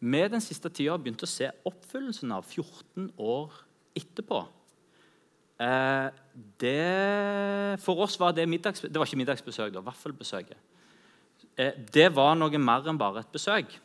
vi 0.00 0.22
den 0.32 0.42
siste 0.44 0.68
tida 0.68 0.94
har 0.94 1.02
begynt 1.02 1.24
å 1.24 1.28
se 1.28 1.48
oppfyllelsen 1.68 2.32
av 2.32 2.44
14 2.44 3.10
år 3.16 3.52
etterpå. 3.96 4.42
Eh, 5.60 6.08
det, 6.60 7.80
for 7.84 8.00
oss 8.04 8.16
var 8.20 8.32
det 8.32 8.48
middags, 8.48 8.80
Det 8.80 8.96
var 8.96 9.06
ikke 9.06 9.20
middagsbesøk, 9.20 9.72
det 9.72 9.80
var 9.80 9.92
vaffelbesøket. 9.92 10.56
Eh, 11.56 11.72
det 11.92 12.08
var 12.16 12.34
noe 12.36 12.58
mer 12.58 12.88
enn 12.88 13.00
bare 13.00 13.20
et 13.20 13.32
besøk. 13.32 13.76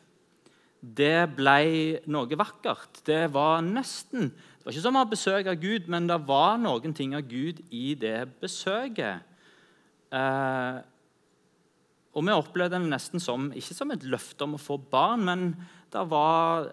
Det 0.80 1.36
ble 1.36 2.00
noe 2.06 2.38
vakkert. 2.38 3.02
Det 3.04 3.32
var 3.32 3.60
nesten 3.64 4.30
Det 4.30 4.64
var 4.64 4.72
ikke 4.72 4.82
som 4.82 4.96
å 4.96 5.04
ha 5.04 5.08
besøk 5.08 5.46
av 5.46 5.60
Gud, 5.60 5.88
men 5.88 6.08
det 6.08 6.18
var 6.26 6.56
noen 6.58 6.94
ting 6.94 7.14
av 7.14 7.22
Gud 7.28 7.60
i 7.70 7.94
det 7.94 8.40
besøket. 8.40 9.22
Eh, 10.14 10.78
og 12.16 12.24
vi 12.24 12.32
opplevde 12.32 12.78
det 12.80 12.88
nesten 12.88 13.20
som 13.20 13.50
ikke 13.52 13.76
som 13.76 13.92
et 13.92 14.06
løfte 14.08 14.46
om 14.46 14.56
å 14.56 14.62
få 14.62 14.78
barn, 14.80 15.26
men 15.28 15.50
det 15.92 16.04
var, 16.08 16.70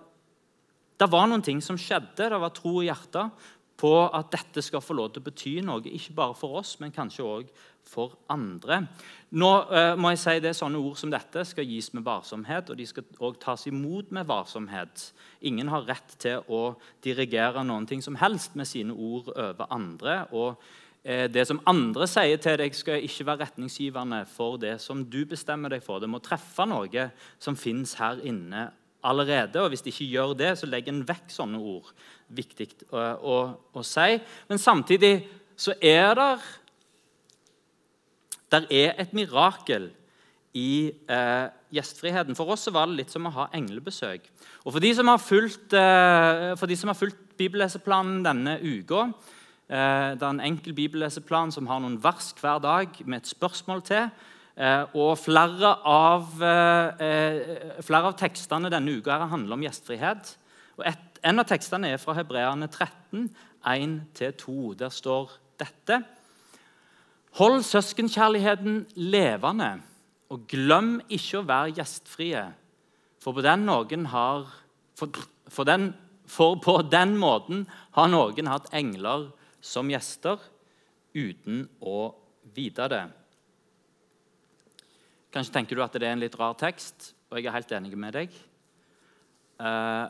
det 1.00 1.10
var 1.12 1.28
noen 1.28 1.44
ting 1.44 1.60
som 1.64 1.80
skjedde. 1.80 2.30
Det 2.32 2.40
var 2.40 2.56
tro 2.56 2.78
i 2.80 2.88
hjertet 2.88 3.50
på 3.84 3.92
at 4.06 4.30
dette 4.32 4.62
skal 4.64 4.84
få 4.84 4.96
lov 4.96 5.12
til 5.12 5.24
å 5.24 5.26
bety 5.26 5.54
noe, 5.66 5.82
ikke 5.84 6.16
bare 6.16 6.36
for 6.38 6.62
oss, 6.62 6.78
men 6.80 6.94
kanskje 6.96 7.26
òg 7.26 7.50
for 7.84 8.14
andre. 8.32 8.84
Nå 9.36 9.50
eh, 9.76 9.96
må 10.00 10.14
jeg 10.14 10.22
si 10.22 10.36
det, 10.46 10.54
Sånne 10.56 10.80
ord 10.80 10.96
som 11.02 11.12
dette 11.12 11.44
skal 11.50 11.68
gis 11.68 11.90
med 11.98 12.06
varsomhet, 12.06 12.70
og 12.72 12.80
de 12.80 12.86
skal 12.88 13.08
også 13.18 13.42
tas 13.44 13.66
imot 13.68 14.14
med 14.16 14.30
varsomhet. 14.30 15.10
Ingen 15.50 15.74
har 15.74 15.84
rett 15.90 16.16
til 16.22 16.46
å 16.48 16.78
dirigere 17.04 17.66
noen 17.68 17.90
ting 17.90 18.06
som 18.06 18.16
helst 18.22 18.56
med 18.56 18.70
sine 18.70 18.96
ord 18.96 19.34
over 19.34 19.68
andre. 19.74 20.22
og 20.32 20.64
Det 21.04 21.44
som 21.44 21.60
andre 21.68 22.06
sier 22.08 22.40
til 22.40 22.56
deg, 22.62 22.76
skal 22.78 23.04
ikke 23.04 23.26
være 23.28 23.42
retningsgivende 23.42 24.22
for 24.32 24.56
det 24.62 24.78
som 24.80 25.02
du 25.04 25.26
bestemmer 25.28 25.74
deg 25.74 25.84
for. 25.84 26.00
Det 26.00 26.08
må 26.08 26.22
treffe 26.24 26.64
noe 26.64 27.10
som 27.44 27.58
fins 27.60 27.98
her 28.00 28.22
inne 28.24 28.70
allerede. 29.04 29.60
og 29.60 29.70
Hvis 29.70 29.84
de 29.84 29.92
ikke 29.92 30.12
gjør 30.16 30.34
det, 30.40 30.52
så 30.58 30.70
legger 30.70 30.94
en 30.94 31.04
vekk 31.08 31.28
sånne 31.32 31.60
ord. 31.60 31.92
Viktig 32.32 32.70
å, 32.90 33.04
å, 33.20 33.38
å 33.76 33.84
si. 33.84 34.16
Men 34.48 34.62
samtidig 34.62 35.14
så 35.60 35.76
er 35.82 36.16
det 36.18 36.32
der 38.54 38.66
er 38.70 38.98
et 39.02 39.14
mirakel 39.18 39.90
i 40.54 40.94
eh, 41.10 41.46
gjestfriheten. 41.74 42.38
For 42.38 42.54
oss 42.54 42.68
var 42.70 42.90
det 42.90 43.00
litt 43.00 43.14
som 43.14 43.26
å 43.26 43.34
ha 43.34 43.48
englebesøk. 43.58 44.28
Og 44.64 44.76
For 44.76 44.84
de 44.84 44.92
som 44.94 45.10
har 45.10 45.22
fulgt, 45.22 45.74
eh, 45.74 46.76
som 46.78 46.92
har 46.92 47.00
fulgt 47.00 47.34
bibelleseplanen 47.40 48.22
denne 48.26 48.60
uka 48.62 49.08
eh, 49.08 49.32
Det 49.68 50.22
er 50.22 50.30
en 50.30 50.44
enkel 50.44 50.76
bibelleseplan 50.76 51.52
som 51.56 51.68
har 51.70 51.80
noen 51.82 51.96
vers 52.04 52.34
hver 52.38 52.60
dag 52.62 52.98
med 53.06 53.22
et 53.22 53.30
spørsmål 53.32 53.82
til. 53.88 54.10
Eh, 54.54 54.84
og 54.94 55.18
flere 55.18 55.72
av, 55.90 56.28
eh, 56.44 57.02
eh, 57.02 57.82
flere 57.82 58.06
av, 58.06 58.18
tekstene 58.18 58.70
denne 58.70 59.00
uka 59.00 59.18
handler 59.26 59.54
om 59.54 59.64
gjestfrihet. 59.66 60.36
Og 60.78 60.86
et, 60.86 61.20
en 61.24 61.40
av 61.40 61.46
tekstene 61.46 61.90
er 61.90 61.98
fra 61.98 62.14
Hebreane 62.14 62.68
13, 62.68 63.32
1-2. 63.66 64.76
Der 64.78 64.90
står 64.90 65.32
dette. 65.58 66.04
Hold 67.34 67.64
søskenkjærligheten 67.64 68.86
levende, 68.96 69.82
og 70.30 70.46
glem 70.48 71.02
ikke 71.10 71.40
å 71.40 71.48
være 71.48 71.74
gjestfrie. 71.74 72.54
For 73.20 73.34
på 73.34 73.42
den, 73.42 73.68
har, 74.06 74.46
for, 74.96 75.10
for, 75.48 75.64
den, 75.64 75.96
for 76.28 76.60
på 76.62 76.82
den 76.92 77.18
måten 77.18 77.68
har 77.94 78.08
noen 78.08 78.48
hatt 78.48 78.70
engler 78.72 79.32
som 79.64 79.88
gjester 79.92 80.42
uten 81.16 81.64
å 81.80 82.12
vite 82.56 82.88
det. 82.92 83.04
Kanskje 85.34 85.56
tenker 85.56 85.78
du 85.78 85.84
at 85.86 85.96
det 85.96 86.06
er 86.06 86.18
en 86.18 86.22
litt 86.22 86.36
rar 86.38 86.58
tekst, 86.60 87.14
og 87.32 87.40
jeg 87.40 87.48
er 87.50 87.56
helt 87.56 87.72
enig 87.74 87.96
med 87.98 88.18
deg. 88.18 88.36
Eh, 89.64 90.06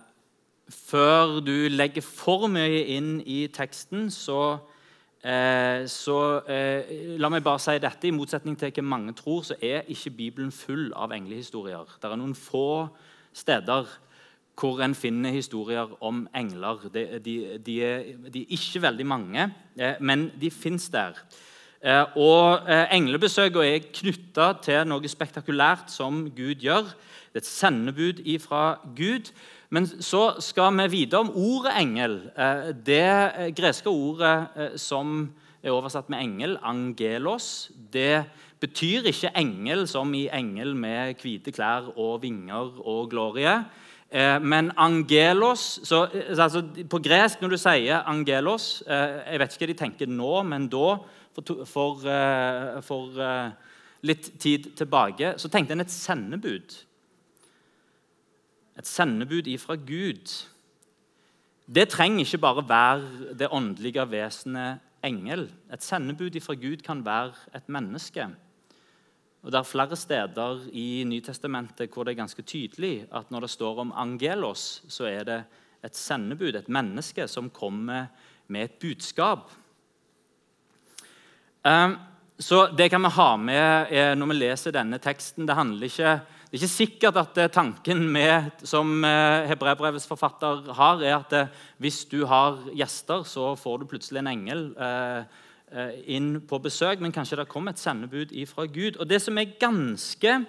før 0.74 1.40
du 1.44 1.54
legger 1.72 2.04
for 2.04 2.50
mye 2.52 2.82
inn 2.96 3.18
i 3.30 3.46
teksten, 3.54 4.10
så, 4.12 4.58
eh, 5.22 5.86
så 5.88 6.18
eh, 6.48 7.18
La 7.20 7.30
meg 7.32 7.44
bare 7.46 7.62
si 7.62 7.78
dette. 7.80 8.10
I 8.10 8.16
motsetning 8.16 8.58
til 8.60 8.74
hva 8.74 8.84
mange 8.84 9.14
tror, 9.16 9.44
så 9.48 9.60
er 9.62 9.88
ikke 9.88 10.16
Bibelen 10.18 10.52
full 10.52 10.90
av 10.96 11.14
englehistorier. 11.16 12.00
Det 12.02 12.10
er 12.10 12.20
noen 12.20 12.36
få 12.36 12.90
steder 13.34 13.88
hvor 14.60 14.84
en 14.86 14.96
finner 14.96 15.34
historier 15.34 15.90
om 16.04 16.28
engler. 16.36 16.90
De, 16.94 17.08
de, 17.26 17.36
de, 17.66 17.74
de 18.30 18.42
er, 18.42 18.54
ikke 18.54 18.82
veldig 18.82 19.06
mange, 19.06 19.50
men 20.00 20.32
de 20.42 20.52
fins 20.52 20.90
der. 20.94 21.18
Eh, 21.84 22.06
og 22.16 22.70
eh, 22.72 22.94
Englebesøkene 22.96 23.74
er 23.76 23.90
knytta 23.92 24.54
til 24.64 24.86
noe 24.88 25.10
spektakulært 25.12 25.92
som 25.92 26.22
Gud 26.32 26.62
gjør. 26.64 26.88
Det 27.34 27.42
er 27.42 27.44
et 27.44 27.50
sendebud 27.50 28.22
ifra 28.24 28.78
Gud. 28.96 29.34
Men 29.74 29.90
så 29.90 30.38
skal 30.44 30.72
vi 30.78 30.88
vite 30.94 31.20
om 31.20 31.34
ordet 31.36 31.74
engel. 31.82 32.16
Eh, 32.40 32.72
det 32.88 33.52
greske 33.58 33.92
ordet 33.92 34.80
som 34.80 35.26
er 35.64 35.76
oversatt 35.76 36.08
med 36.12 36.24
engel, 36.24 36.58
angelos, 36.64 37.72
det 37.92 38.26
betyr 38.64 39.10
ikke 39.12 39.34
engel 39.36 39.84
som 39.88 40.12
i 40.16 40.30
engel 40.32 40.76
med 40.76 41.20
hvite 41.20 41.52
klær 41.52 41.90
og 41.98 42.22
vinger 42.24 42.80
og 42.80 43.10
glorie. 43.12 43.58
Men 44.14 44.68
angelos 44.78 45.80
så, 45.90 46.04
altså 46.06 46.60
På 46.86 47.00
gresk, 47.02 47.40
når 47.42 47.50
du 47.50 47.58
sier 47.58 48.04
angelos 48.06 48.84
Jeg 48.86 49.40
vet 49.42 49.56
ikke 49.56 49.64
hva 49.64 49.70
de 49.72 49.76
tenker 49.80 50.12
nå, 50.12 50.36
men 50.46 50.68
da 50.70 51.00
for, 51.34 51.66
for, 51.66 52.08
eh, 52.08 52.82
for 52.86 53.22
eh, 53.22 53.52
litt 54.06 54.34
tid 54.42 54.74
tilbake, 54.78 55.36
så 55.38 55.50
tenkte 55.50 55.76
en 55.76 55.84
et 55.84 55.94
sendebud. 55.94 56.76
Et 58.78 58.90
sendebud 58.90 59.48
ifra 59.48 59.76
Gud. 59.76 60.34
Det 61.74 61.90
trenger 61.90 62.26
ikke 62.26 62.42
bare 62.44 62.66
være 62.70 63.36
det 63.40 63.52
åndelige 63.52 64.06
vesenet 64.12 64.84
engel. 65.04 65.48
Et 65.72 65.84
sendebud 65.84 66.36
ifra 66.36 66.56
Gud 66.56 66.84
kan 66.86 67.06
være 67.06 67.34
et 67.56 67.70
menneske. 67.70 68.28
Og 69.44 69.52
Det 69.52 69.60
er 69.60 69.68
flere 69.68 69.96
steder 70.00 70.62
i 70.72 71.04
Nytestamentet 71.04 71.92
hvor 71.92 72.08
det 72.08 72.14
er 72.14 72.22
ganske 72.22 72.46
tydelig 72.48 73.08
at 73.12 73.32
når 73.32 73.44
det 73.44 73.50
står 73.52 73.82
om 73.84 73.92
angelos, 73.92 74.84
så 74.88 75.10
er 75.10 75.28
det 75.28 75.42
et 75.84 75.96
sendebud, 76.00 76.56
et 76.56 76.70
menneske, 76.72 77.28
som 77.28 77.50
kommer 77.52 78.08
med 78.48 78.64
et 78.64 78.80
budskap. 78.80 79.52
Um, 81.64 81.98
så 82.40 82.68
Det 82.68 82.90
kan 82.90 83.04
vi 83.04 83.10
ha 83.10 83.30
med 83.38 83.92
eh, 83.92 84.16
når 84.16 84.32
vi 84.32 84.40
leser 84.40 84.72
denne 84.72 84.98
teksten. 85.00 85.46
Det, 85.46 85.56
ikke, 85.86 86.16
det 86.50 86.56
er 86.56 86.62
ikke 86.62 86.72
sikkert 86.72 87.20
at 87.20 87.38
eh, 87.38 87.52
tanken 87.52 88.08
med, 88.12 88.64
som 88.64 89.04
eh, 89.04 89.46
Hebrebrevets 89.52 90.08
forfatter 90.08 90.72
har, 90.74 91.04
er 91.04 91.20
at 91.20 91.52
hvis 91.84 92.06
du 92.06 92.26
har 92.26 92.64
gjester, 92.74 93.24
så 93.24 93.54
får 93.60 93.80
du 93.80 93.90
plutselig 93.92 94.24
en 94.24 94.32
engel 94.32 94.66
inn 96.06 96.42
på 96.48 96.60
besøk. 96.60 97.02
Men 97.02 97.12
kanskje 97.12 97.38
det 97.40 97.48
kom 97.48 97.68
et 97.68 97.80
sendebud 97.80 98.32
ifra 98.32 98.66
Gud. 98.66 98.98
Og 98.98 99.10
Det 99.10 99.22
som 99.22 99.38
er 99.38 99.58
ganske, 99.60 100.46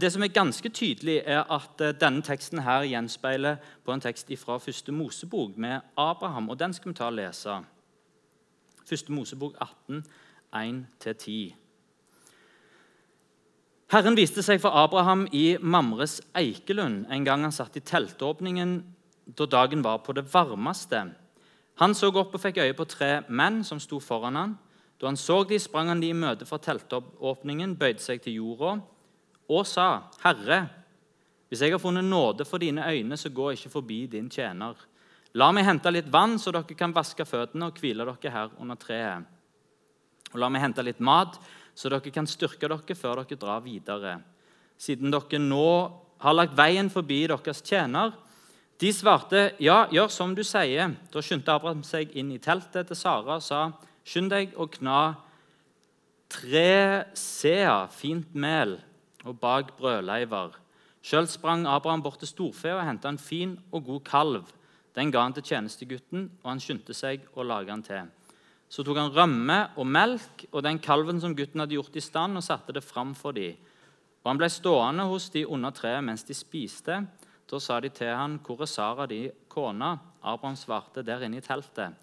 det 0.00 0.12
som 0.12 0.22
er 0.22 0.34
ganske 0.34 0.68
tydelig, 0.68 1.22
er 1.24 1.44
at 1.50 2.00
denne 2.00 2.22
teksten 2.22 2.58
her 2.58 2.82
gjenspeiler 2.82 3.56
på 3.84 3.92
en 3.92 4.00
tekst 4.00 4.32
fra 4.38 4.58
første 4.58 4.92
Mosebok 4.92 5.56
med 5.56 5.80
Abraham. 5.96 6.48
og 6.48 6.58
Den 6.58 6.72
skal 6.72 6.92
vi 6.92 6.96
ta 6.96 7.04
og 7.04 7.12
lese. 7.12 7.60
Første 8.88 9.12
Mosebok 9.12 9.54
18, 9.88 10.04
1-10. 10.54 11.54
Herren 13.88 14.18
viste 14.18 14.42
seg 14.44 14.60
for 14.60 14.76
Abraham 14.76 15.22
i 15.32 15.56
Mamres 15.64 16.18
eikelund 16.36 17.06
en 17.08 17.24
gang 17.24 17.46
han 17.46 17.54
satt 17.56 17.78
i 17.80 17.80
teltåpningen 17.80 18.74
da 19.36 19.46
dagen 19.48 19.80
var 19.84 20.02
på 20.04 20.12
det 20.12 20.26
varmeste. 20.28 21.06
Han 21.78 21.94
så 21.94 22.10
opp 22.10 22.34
og 22.34 22.42
fikk 22.42 22.58
øye 22.64 22.74
på 22.74 22.86
tre 22.90 23.10
menn 23.28 23.62
som 23.64 23.78
sto 23.80 24.00
foran 24.02 24.36
han. 24.36 24.56
Da 24.98 25.06
han 25.06 25.16
så 25.16 25.44
de, 25.46 25.58
sprang 25.62 25.92
han 25.92 26.00
de 26.02 26.10
i 26.10 26.16
møte 26.16 26.46
fra 26.46 26.58
teltåpningen, 26.58 27.76
bøyde 27.78 28.02
seg 28.02 28.22
til 28.22 28.40
jorda 28.40 28.80
og 29.48 29.64
sa, 29.66 30.10
'Herre, 30.20 30.68
hvis 31.48 31.62
jeg 31.62 31.72
har 31.72 31.78
funnet 31.78 32.04
nåde 32.04 32.44
for 32.44 32.58
dine 32.58 32.84
øyne, 32.84 33.16
så 33.16 33.30
gå 33.30 33.50
ikke 33.50 33.70
forbi 33.70 34.06
din 34.06 34.28
tjener.' 34.28 34.76
'La 35.34 35.52
meg 35.52 35.64
hente 35.64 35.90
litt 35.90 36.12
vann, 36.12 36.38
så 36.38 36.50
dere 36.52 36.74
kan 36.74 36.92
vaske 36.92 37.24
føttene 37.24 37.66
og 37.66 37.78
hvile 37.80 38.04
dere 38.04 38.30
her 38.30 38.50
under 38.58 38.74
treet.' 38.74 39.24
Og 40.34 40.40
la 40.40 40.48
meg 40.48 40.62
hente 40.62 40.82
litt 40.82 41.00
mat, 41.00 41.38
så 41.74 41.88
dere 41.88 42.10
kan 42.10 42.26
styrke 42.26 42.68
dere 42.68 42.94
før 42.96 43.22
dere 43.22 43.38
drar 43.38 43.60
videre. 43.60 44.20
Siden 44.78 45.10
dere 45.10 45.38
nå 45.38 45.92
har 46.20 46.34
lagt 46.34 46.56
veien 46.56 46.90
forbi 46.90 47.26
deres 47.26 47.62
tjener. 47.62 48.12
De 48.78 48.92
svarte, 48.92 49.52
'Ja, 49.58 49.88
gjør 49.90 50.08
som 50.08 50.34
du 50.34 50.42
sier.' 50.42 50.94
Da 51.12 51.20
skyndte 51.20 51.50
Abraham 51.50 51.82
seg 51.82 52.14
inn 52.14 52.30
i 52.30 52.38
teltet 52.38 52.86
til 52.86 52.96
Sara 52.96 53.34
og 53.34 53.42
sa, 53.42 53.72
'Skynd 54.04 54.30
deg 54.30 54.54
og 54.56 54.70
kna 54.70 55.14
tre 56.30 57.04
sea 57.14 57.86
fint 57.86 58.34
mel 58.34 58.78
og 59.24 59.40
bak 59.40 59.76
brødleiver.' 59.76 60.54
Sjøl 61.02 61.26
sprang 61.26 61.66
Abraham 61.66 62.02
bort 62.02 62.18
til 62.18 62.28
storfe 62.28 62.74
og 62.74 62.84
henta 62.86 63.08
en 63.08 63.18
fin 63.18 63.58
og 63.72 63.84
god 63.84 64.00
kalv. 64.04 64.44
Den 64.94 65.10
ga 65.10 65.22
han 65.22 65.32
til 65.32 65.42
tjenestegutten, 65.42 66.30
og 66.44 66.50
han 66.50 66.60
skyndte 66.60 66.94
seg 66.94 67.20
å 67.34 67.42
lage 67.42 67.70
han 67.70 67.82
til. 67.82 68.06
Så 68.68 68.84
tok 68.84 68.96
han 68.96 69.10
rømme 69.10 69.70
og 69.76 69.86
melk 69.86 70.44
og 70.52 70.62
den 70.62 70.78
kalven 70.78 71.20
som 71.20 71.34
gutten 71.34 71.60
hadde 71.60 71.74
gjort 71.74 71.96
i 71.96 72.00
stand, 72.00 72.36
og 72.36 72.42
satte 72.42 72.72
det 72.72 72.84
fram 72.84 73.14
for 73.14 73.32
dem. 73.32 73.56
Og 74.22 74.30
han 74.30 74.38
ble 74.38 74.48
stående 74.48 75.06
hos 75.08 75.30
de 75.30 75.46
under 75.46 75.70
treet 75.70 76.04
mens 76.04 76.22
de 76.22 76.34
spiste. 76.34 77.06
Da 77.48 77.58
sa 77.58 77.80
de 77.80 77.88
til 77.88 78.12
han, 78.12 78.38
'Hvor 78.38 78.60
er 78.60 78.66
Sara, 78.66 79.06
di 79.06 79.30
kone?' 79.48 79.98
Abraham 80.22 80.56
svarte, 80.56 81.02
'Der 81.02 81.24
inne 81.24 81.36
i 81.36 81.40
teltet.' 81.40 81.94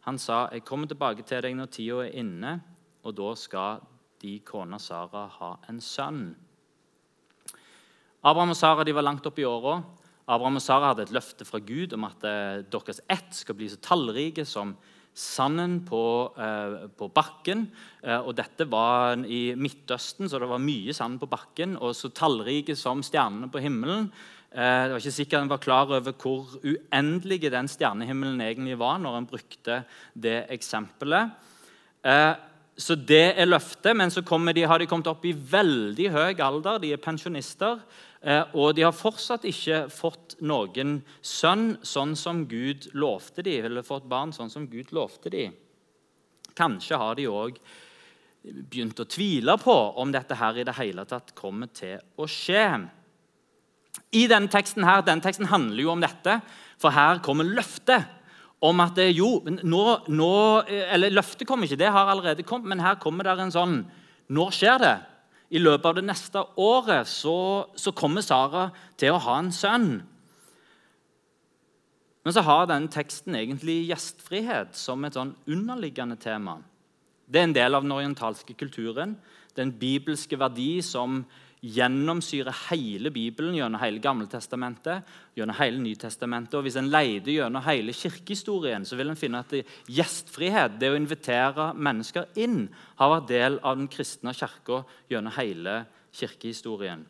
Han 0.00 0.18
sa, 0.18 0.48
'Jeg 0.52 0.64
kommer 0.64 0.86
tilbake 0.86 1.22
til 1.22 1.42
deg 1.42 1.56
når 1.56 1.66
tida 1.66 2.06
er 2.06 2.14
inne, 2.14 2.62
og 3.04 3.16
da 3.16 3.34
skal 3.34 3.80
de 4.22 4.38
kona 4.38 4.78
Sara 4.78 5.26
ha 5.26 5.56
en 5.68 5.80
sønn.' 5.80 6.36
Abraham 8.22 8.50
og 8.50 8.56
Sara 8.56 8.84
de 8.84 8.94
var 8.94 9.02
langt 9.02 9.26
oppe 9.26 9.40
i 9.40 9.44
åra. 9.44 9.82
Abraham 10.28 10.56
og 10.56 10.62
Sara 10.62 10.92
hadde 10.92 11.02
et 11.02 11.12
løfte 11.12 11.44
fra 11.44 11.58
Gud 11.58 11.92
om 11.92 12.04
at 12.04 12.24
eh, 12.24 12.62
deres 12.70 13.00
ett 13.08 13.34
skal 13.34 13.54
bli 13.54 13.68
så 13.68 13.80
tallrike 13.80 14.44
som 14.46 14.76
sanden 15.16 15.80
på, 15.88 16.02
eh, 16.38 16.86
på 16.96 17.08
bakken. 17.08 17.64
Eh, 18.04 18.20
og 18.20 18.36
dette 18.36 18.68
var 18.70 19.16
i 19.24 19.54
Midtøsten, 19.56 20.28
så 20.28 20.38
det 20.38 20.48
var 20.48 20.62
mye 20.62 20.92
sand 20.92 21.18
på 21.18 21.26
bakken. 21.26 21.78
Og 21.80 21.96
så 21.96 22.12
tallrike 22.12 22.76
som 22.76 23.02
stjernene 23.02 23.50
på 23.50 23.62
himmelen. 23.64 24.12
Eh, 24.50 24.82
det 24.84 24.90
var 24.90 24.98
ikke 24.98 25.14
sikkert 25.14 25.44
en 25.44 25.50
var 25.52 25.62
klar 25.62 25.92
over 25.94 26.14
hvor 26.18 26.56
uendelige 26.64 27.52
den 27.54 27.68
stjernehimmelen 27.70 28.40
egentlig 28.42 28.78
var 28.80 28.98
når 28.98 29.18
en 29.20 29.28
brukte 29.30 29.82
det 30.14 30.44
eksempelet. 30.50 31.36
Eh, 32.02 32.32
så 32.80 32.96
det 32.96 33.36
er 33.36 33.46
løftet, 33.46 33.92
men 33.96 34.10
så 34.10 34.22
de, 34.22 34.62
har 34.64 34.78
de 34.78 34.86
kommet 34.88 35.06
opp 35.06 35.24
i 35.28 35.34
veldig 35.36 36.10
høy 36.10 36.40
alder. 36.40 36.80
De 36.80 36.92
er 36.92 37.02
pensjonister. 37.02 37.78
Eh, 38.22 38.42
og 38.54 38.74
de 38.74 38.82
har 38.82 38.96
fortsatt 38.96 39.44
ikke 39.48 39.84
fått 39.92 40.36
noen 40.40 40.98
sønn 41.22 41.78
sånn 41.82 42.16
som 42.16 42.46
Gud 42.48 42.90
lovte 42.92 43.42
dem, 43.42 43.64
eller 43.64 43.86
fått 43.86 44.08
barn 44.08 44.32
sånn 44.32 44.50
som 44.50 44.66
Gud 44.68 44.90
lovte 44.92 45.30
dem. 45.30 45.54
Kanskje 46.56 46.98
har 46.98 47.14
de 47.14 47.28
òg 47.30 47.60
begynt 48.42 49.00
å 49.00 49.06
tvile 49.08 49.54
på 49.60 49.76
om 50.00 50.10
dette 50.12 50.34
her 50.34 50.58
i 50.58 50.64
det 50.64 50.74
hele 50.80 51.04
tatt 51.08 51.34
kommer 51.36 51.70
til 51.76 52.00
å 52.16 52.26
skje. 52.28 52.66
I 54.16 54.26
denne 54.30 54.50
teksten 54.50 54.86
her, 54.86 55.04
denne 55.06 55.22
teksten 55.22 55.48
handler 55.50 55.84
jo 55.84 55.92
om 55.92 56.02
dette, 56.02 56.40
for 56.80 56.94
her 56.94 57.20
kommer 57.22 57.46
løftet 57.46 58.08
om 58.60 58.82
at 58.84 58.96
det, 58.98 59.10
jo, 59.16 59.38
nå, 59.46 59.84
nå, 60.12 60.32
eller 60.68 61.14
Løftet 61.14 61.48
kommer 61.48 61.64
ikke, 61.64 61.80
det 61.80 61.92
har 61.94 62.10
allerede 62.12 62.44
kommet, 62.44 62.68
men 62.74 62.82
her 62.84 62.98
kommer 63.00 63.24
det 63.24 63.38
en 63.40 63.54
sånn 63.54 63.78
Nå 64.30 64.44
skjer 64.54 64.76
det 64.78 64.96
i 65.50 65.58
løpet 65.58 65.88
av 65.88 65.96
det 65.98 66.04
neste 66.06 66.42
året 66.62 67.08
så, 67.10 67.66
så, 67.74 67.90
kommer 67.96 68.22
Sara 68.22 68.68
til 69.00 69.16
å 69.16 69.22
ha 69.24 69.40
en 69.40 69.50
sønn. 69.50 69.88
Men 72.22 72.36
så 72.36 72.44
har 72.46 72.68
denne 72.70 72.92
teksten 72.92 73.34
egentlig 73.34 73.88
gjestfrihet 73.88 74.78
som 74.78 75.02
et 75.02 75.18
sånn 75.18 75.32
underliggende 75.50 76.14
tema. 76.22 76.60
Det 77.26 77.40
er 77.40 77.48
en 77.48 77.56
del 77.56 77.74
av 77.74 77.82
den 77.82 77.96
orientalske 77.96 78.54
kulturen, 78.54 79.16
den 79.58 79.74
bibelske 79.80 80.38
verdi 80.38 80.76
som 80.86 81.24
gjennomsyrer 81.60 82.56
hele 82.70 83.10
Bibelen 83.12 83.54
gjennom 83.58 83.80
hele 83.82 84.00
Gammeltestamentet, 84.00 85.04
gjennom 85.36 85.56
hele 85.58 85.82
Nytestamentet. 85.82 86.56
Og 86.56 86.64
Hvis 86.64 86.78
en 86.80 86.88
leide 86.92 87.34
gjennom 87.34 87.64
hele 87.66 87.92
kirkehistorien, 87.92 88.86
så 88.88 88.96
vil 88.96 89.12
en 89.12 89.20
finne 89.20 89.42
at 89.44 89.52
gjestfrihet, 89.90 90.78
det 90.80 90.90
å 90.92 90.96
invitere 90.96 91.70
mennesker 91.76 92.30
inn, 92.40 92.68
har 92.96 93.12
vært 93.16 93.28
del 93.28 93.60
av 93.60 93.76
den 93.76 93.90
kristne 93.92 94.34
kirka 94.36 94.82
gjennom 95.12 95.36
hele 95.36 95.82
kirkehistorien. 96.16 97.04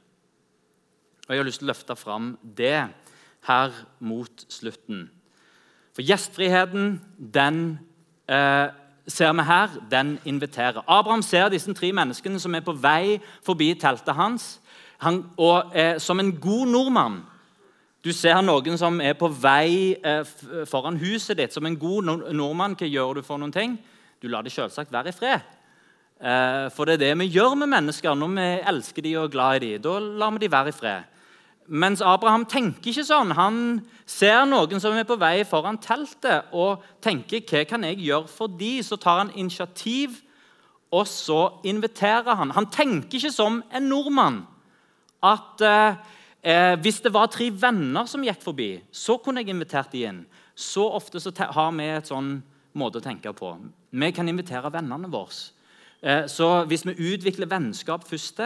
Og 1.29 1.31
Jeg 1.31 1.39
har 1.39 1.47
lyst 1.47 1.63
til 1.63 1.69
å 1.69 1.73
løfte 1.73 1.97
fram 1.97 2.35
det 2.43 2.89
her 3.47 3.81
mot 4.03 4.47
slutten. 4.51 5.07
For 5.95 6.03
gjestfriheten, 6.03 6.99
den 7.19 7.79
eh, 8.27 8.69
ser 9.07 9.33
vi 9.33 9.43
her, 9.43 9.69
den 9.91 10.19
inviterer. 10.25 10.83
Abraham 10.89 11.23
ser 11.23 11.49
disse 11.49 11.75
tre 11.75 11.93
menneskene 11.93 12.41
som 12.41 12.55
er 12.55 12.65
på 12.65 12.73
vei 12.73 13.21
forbi 13.47 13.75
teltet 13.75 14.15
hans. 14.15 14.61
Han, 15.01 15.25
og 15.37 15.73
eh, 15.75 15.99
Som 15.99 16.21
en 16.21 16.33
god 16.37 16.67
nordmann 16.67 17.23
Du 18.05 18.13
ser 18.13 18.41
noen 18.45 18.77
som 18.79 19.01
er 19.01 19.15
på 19.17 19.29
vei 19.29 19.97
eh, 20.05 20.25
foran 20.69 20.97
huset 20.97 21.37
ditt. 21.37 21.53
Som 21.53 21.67
en 21.67 21.79
god 21.79 22.05
nordmann, 22.33 22.77
hva 22.77 22.87
gjør 22.89 23.15
du 23.15 23.23
for 23.23 23.41
noen 23.41 23.53
ting? 23.53 23.79
Du 24.23 24.29
lar 24.29 24.43
det 24.43 24.53
selvsagt 24.53 24.93
være 24.93 25.09
i 25.09 25.17
fred. 25.17 25.41
Eh, 26.21 26.67
for 26.73 26.85
det 26.85 26.99
er 26.99 27.05
det 27.05 27.19
vi 27.19 27.31
gjør 27.33 27.57
med 27.57 27.73
mennesker 27.73 28.15
når 28.15 28.35
vi 28.37 28.49
elsker 28.73 29.03
dem 29.03 29.19
og 29.19 29.25
er 29.25 29.33
glad 29.33 29.63
i 29.63 29.73
dem. 29.73 29.83
Da 29.83 29.99
lar 29.99 30.33
vi 30.37 30.45
dem 30.45 30.53
være 30.53 30.69
i 30.69 30.77
fred. 30.77 31.20
Mens 31.71 32.01
Abraham 32.03 32.49
tenker 32.51 32.91
ikke 32.91 33.05
sånn. 33.07 33.31
Han 33.39 33.59
ser 34.09 34.43
noen 34.51 34.81
som 34.83 34.97
er 34.99 35.07
på 35.07 35.15
vei 35.21 35.45
foran 35.47 35.79
teltet, 35.79 36.51
og 36.51 36.83
tenker 37.01 37.41
'hva 37.41 37.65
kan 37.69 37.85
jeg 37.85 37.99
gjøre 37.99 38.29
for 38.29 38.49
de?' 38.49 38.83
Så 38.83 38.97
tar 38.97 39.19
han 39.19 39.31
initiativ, 39.37 40.21
og 40.91 41.07
så 41.07 41.63
inviterer 41.65 42.35
han. 42.35 42.51
Han 42.51 42.67
tenker 42.67 43.19
ikke 43.19 43.33
som 43.33 43.63
en 43.73 43.89
nordmann 43.89 44.47
at 45.23 45.61
eh, 45.61 45.95
eh 46.43 46.77
hvis 46.77 47.01
det 47.01 47.13
var 47.13 47.27
tre 47.27 47.51
venner 47.51 48.05
som 48.07 48.23
gikk 48.23 48.43
forbi, 48.43 48.81
så 48.93 49.17
kunne 49.23 49.41
jeg 49.41 49.49
invitert 49.49 49.93
de 49.93 50.05
inn. 50.05 50.27
Så 50.57 50.83
ofte 50.83 51.21
så 51.21 51.31
har 51.37 51.73
vi 51.73 51.85
et 51.85 52.09
sånn 52.09 52.43
måte 52.75 52.99
å 52.99 53.03
tenke 53.03 53.33
på. 53.33 53.59
Vi 53.93 54.11
kan 54.11 54.29
invitere 54.29 54.73
vennene 54.73 55.11
våre. 55.11 55.53
Eh, 56.03 56.27
så 56.27 56.65
hvis 56.67 56.85
vi 56.85 57.15
utvikler 57.15 57.47
vennskap 57.47 58.05
først, 58.09 58.41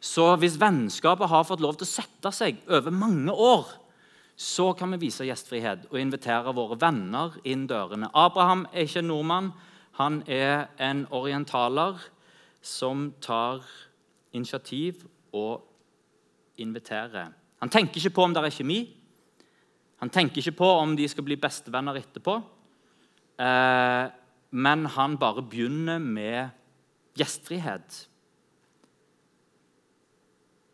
så 0.00 0.30
hvis 0.38 0.58
vennskapet 0.60 1.30
har 1.30 1.46
fått 1.46 1.62
lov 1.62 1.78
til 1.78 1.86
å 1.86 1.90
sette 1.90 2.32
seg 2.34 2.60
over 2.70 2.94
mange 2.94 3.32
år, 3.34 3.66
så 4.38 4.70
kan 4.78 4.92
vi 4.94 5.00
vise 5.08 5.26
gjestfrihet 5.26 5.88
og 5.90 5.98
invitere 5.98 6.54
våre 6.54 6.76
venner 6.78 7.34
inn 7.48 7.66
dørene. 7.66 8.10
Abraham 8.14 8.68
er 8.70 8.86
ikke 8.86 9.02
en 9.02 9.10
nordmann. 9.10 9.48
Han 9.98 10.20
er 10.30 10.68
en 10.78 11.02
orientaler 11.10 11.98
som 12.62 13.08
tar 13.18 13.64
initiativ 14.30 15.02
og 15.34 15.64
inviterer. 16.62 17.32
Han 17.58 17.72
tenker 17.74 17.98
ikke 17.98 18.14
på 18.14 18.28
om 18.28 18.36
det 18.36 18.44
er 18.46 18.54
kjemi. 18.54 18.78
Han 19.98 20.12
tenker 20.14 20.38
ikke 20.38 20.60
på 20.60 20.68
om 20.84 20.94
de 20.94 21.08
skal 21.10 21.26
bli 21.26 21.38
bestevenner 21.40 21.98
etterpå. 21.98 22.36
Eh, 23.42 24.04
men 24.50 24.86
han 24.94 25.18
bare 25.18 25.42
begynner 25.42 25.98
med 25.98 26.54
gjestfrihet. 27.18 28.04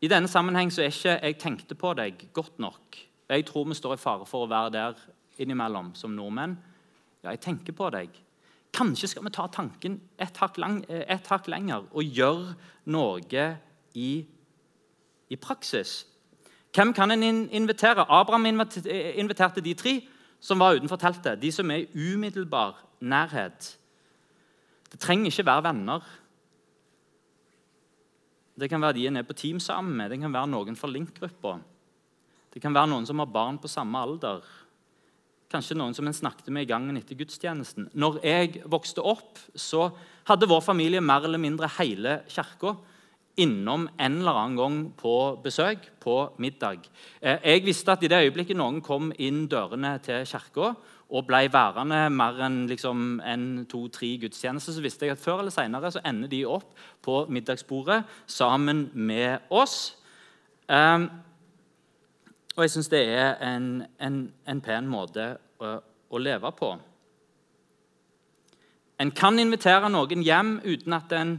I 0.05 0.09
denne 0.09 0.29
sammenheng 0.29 0.73
så 0.73 0.83
er 0.83 0.87
ikke 0.93 1.19
'jeg 1.23 1.39
tenkte 1.39 1.75
på 1.75 1.95
deg' 1.95 2.33
godt 2.33 2.59
nok. 2.59 2.97
Jeg 3.29 3.47
tror 3.47 3.65
vi 3.65 3.75
står 3.75 3.95
i 3.95 3.97
fare 3.97 4.27
for 4.27 4.47
å 4.47 4.49
være 4.49 4.71
der 4.71 4.93
innimellom 5.39 5.95
som 5.95 6.11
nordmenn. 6.11 6.59
Ja, 7.23 7.31
jeg 7.31 7.41
tenker 7.41 7.73
på 7.73 7.91
deg. 7.91 8.11
Kanskje 8.73 9.09
skal 9.09 9.25
vi 9.25 9.31
ta 9.31 9.47
tanken 9.47 10.01
et 10.19 10.37
hakk, 10.37 10.59
lang, 10.59 10.85
et 10.91 11.27
hakk 11.27 11.49
lenger 11.49 11.87
og 11.93 12.03
gjøre 12.05 12.55
noe 12.85 13.57
i, 13.95 14.27
i 15.31 15.37
praksis. 15.37 16.07
Hvem 16.75 16.93
kan 16.93 17.11
en 17.11 17.49
invitere? 17.51 18.05
Abraham 18.09 18.47
inviterte 18.47 19.61
de 19.61 19.75
tre 19.75 20.03
som 20.41 20.59
var 20.59 20.75
utenfor 20.75 20.97
teltet. 20.97 21.43
De 21.43 21.53
som 21.53 21.71
er 21.71 21.77
i 21.77 22.15
umiddelbar 22.15 22.75
nærhet. 23.01 23.79
Det 24.93 25.01
trenger 25.01 25.27
ikke 25.27 25.47
være 25.47 25.63
venner. 25.63 26.01
Det 28.55 28.69
kan 28.71 28.83
være 28.83 28.99
de 28.99 29.07
en 29.11 29.19
er 29.19 29.27
på 29.27 29.37
team 29.37 29.61
sammen 29.63 29.97
med, 29.99 30.13
det 30.13 30.21
kan 30.23 30.35
være 30.35 30.51
noen 30.53 30.77
fra 30.79 30.91
Link-gruppa. 30.91 31.57
Det 32.55 32.63
kan 32.63 32.75
være 32.75 32.93
noen 32.93 33.07
som 33.09 33.19
har 33.19 33.33
barn 33.35 33.59
på 33.59 33.71
samme 33.71 33.99
alder. 33.99 34.45
Kanskje 35.51 35.77
noen 35.79 35.95
som 35.95 36.07
en 36.07 36.15
snakket 36.15 36.53
med 36.55 36.67
i 36.67 36.71
gangen 36.71 36.99
etter 36.99 37.19
gudstjenesten. 37.19 37.89
Når 37.99 38.21
jeg 38.23 38.63
vokste 38.71 39.03
opp, 39.03 39.41
så 39.59 39.89
hadde 40.31 40.49
vår 40.51 40.63
familie 40.63 41.03
mer 41.03 41.27
eller 41.27 41.43
mindre 41.43 41.71
hele 41.81 42.21
kirka 42.31 42.77
innom 43.37 43.89
en 43.99 44.19
eller 44.21 44.39
annen 44.39 44.59
gang 44.59 44.77
på 44.99 45.15
besøk 45.43 45.89
på 46.01 46.17
middag. 46.39 46.87
Eh, 47.21 47.39
jeg 47.43 47.65
visste 47.67 47.93
at 47.93 48.03
i 48.03 48.11
det 48.11 48.23
øyeblikket 48.27 48.57
noen 48.57 48.81
kom 48.85 49.11
inn 49.19 49.47
dørene 49.51 49.97
til 50.05 50.27
kirka 50.29 50.75
og 51.15 51.27
ble 51.29 51.45
værende 51.53 52.07
mer 52.11 52.41
enn 52.47 52.65
liksom 52.71 53.21
en, 53.25 53.67
to-tre 53.71 54.15
gudstjenester, 54.23 54.73
så 54.73 54.83
visste 54.83 55.07
jeg 55.07 55.17
at 55.17 55.23
før 55.23 55.43
eller 55.43 55.55
senere 55.55 55.93
ender 56.05 56.31
de 56.31 56.45
opp 56.47 56.73
på 57.03 57.25
middagsbordet 57.29 58.03
sammen 58.27 58.89
med 58.95 59.45
oss. 59.51 59.97
Um, 60.69 61.11
og 62.57 62.65
jeg 62.65 62.71
syns 62.71 62.89
det 62.89 63.03
er 63.11 63.35
en, 63.43 63.85
en, 64.01 64.19
en, 64.49 64.61
pen 64.65 64.89
måte 64.89 65.35
å, 65.59 65.77
å 66.11 66.21
leve 66.23 66.51
på. 66.57 66.71
En 69.03 69.11
kan 69.11 69.39
invitere 69.43 69.91
noen 69.91 70.23
hjem 70.23 70.57
uten 70.65 70.95
at, 70.97 71.13
en, 71.13 71.37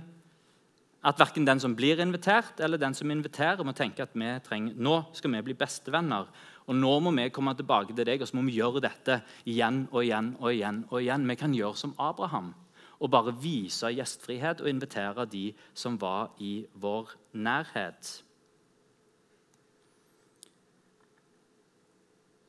at 1.06 1.20
verken 1.22 1.46
den 1.46 1.62
som 1.62 1.76
blir 1.78 2.00
invitert, 2.02 2.60
eller 2.60 2.82
den 2.82 2.96
som 2.98 3.12
inviterer, 3.14 3.62
må 3.64 3.76
tenke 3.78 4.04
at 4.04 4.16
vi 4.18 4.32
trenger, 4.46 4.74
nå 4.76 4.98
skal 5.14 5.36
vi 5.36 5.44
bli 5.46 5.58
bestevenner. 5.58 6.32
Og 6.66 6.76
nå 6.76 6.94
må 7.06 7.14
vi 7.14 7.30
komme 7.30 7.54
tilbake 7.54 7.94
til 7.94 8.08
deg, 8.08 8.24
og 8.24 8.30
så 8.30 8.38
må 8.38 8.46
vi 8.48 8.58
gjøre 8.58 8.82
dette 8.88 9.20
igjen 9.46 9.84
og 9.92 10.02
igjen. 10.02 10.34
og 10.40 10.50
igjen 10.54 10.84
og 10.90 11.02
igjen. 11.04 11.28
Vi 11.30 11.36
kan 11.38 11.54
gjøre 11.54 11.78
som 11.78 11.94
Abraham 12.02 12.54
og 12.96 13.12
bare 13.12 13.34
vise 13.38 13.92
gjestfrihet 13.92 14.62
og 14.64 14.70
invitere 14.72 15.26
de 15.30 15.50
som 15.76 15.98
var 16.02 16.32
i 16.40 16.66
vår 16.74 17.12
nærhet. 17.34 18.22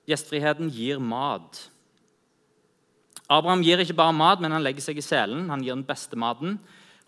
Gjestfriheten 0.07 0.71
gir 0.71 1.03
mat. 1.03 1.66
Abraham 3.27 3.64
gir 3.66 3.83
ikke 3.83 3.99
bare 3.99 4.14
mat, 4.14 4.40
men 4.40 4.55
han 4.55 4.62
legger 4.62 4.85
seg 4.85 5.01
i 5.01 5.05
selen. 5.05 5.49
Han 5.51 5.64
gir 5.66 5.75
den 5.75 5.87
beste 5.87 6.16
maten. 6.16 6.61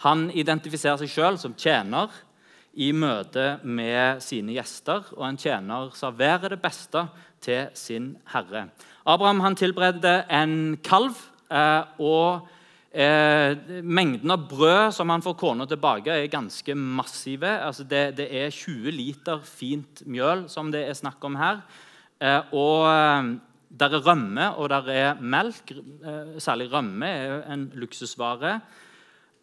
Han 0.05 0.29
identifiserer 0.31 1.01
seg 1.01 1.11
sjøl 1.11 1.39
som 1.41 1.57
tjener 1.59 2.13
i 2.79 2.93
møte 2.95 3.57
med 3.67 4.23
sine 4.23 4.55
gjester, 4.55 5.09
og 5.17 5.25
en 5.27 5.41
tjener 5.41 5.91
serverer 5.99 6.55
det 6.55 6.61
beste 6.63 7.03
til 7.43 7.73
sin 7.79 8.13
herre. 8.31 8.69
Abraham 9.09 9.43
han 9.43 9.59
tilberedte 9.59 10.21
en 10.31 10.77
kalv, 10.87 11.19
eh, 11.51 11.83
og 11.99 12.47
eh, 12.93 13.59
mengden 13.83 14.31
av 14.31 14.47
brød 14.51 14.95
som 14.95 15.11
han 15.11 15.25
får 15.25 15.39
kona 15.41 15.67
tilbake, 15.67 16.15
er 16.15 16.31
ganske 16.31 16.79
massive. 16.79 17.51
Altså 17.67 17.87
det, 17.89 18.05
det, 18.21 18.31
er 18.31 18.55
20 18.55 18.95
liter 18.95 19.43
fint 19.43 20.07
mjøl 20.07 20.47
som 20.53 20.71
det 20.75 20.87
er 20.87 20.99
snakk 20.99 21.25
om 21.27 21.39
her. 21.41 21.65
Eh, 22.23 22.55
og 22.55 23.39
der 23.69 23.95
er 23.99 24.05
rømme 24.07 24.53
og 24.55 24.71
der 24.71 24.93
er 24.95 25.19
melk. 25.21 25.75
Særlig 26.39 26.71
rømme 26.73 27.09
er 27.09 27.43
en 27.51 27.73
luksusvare. 27.75 28.61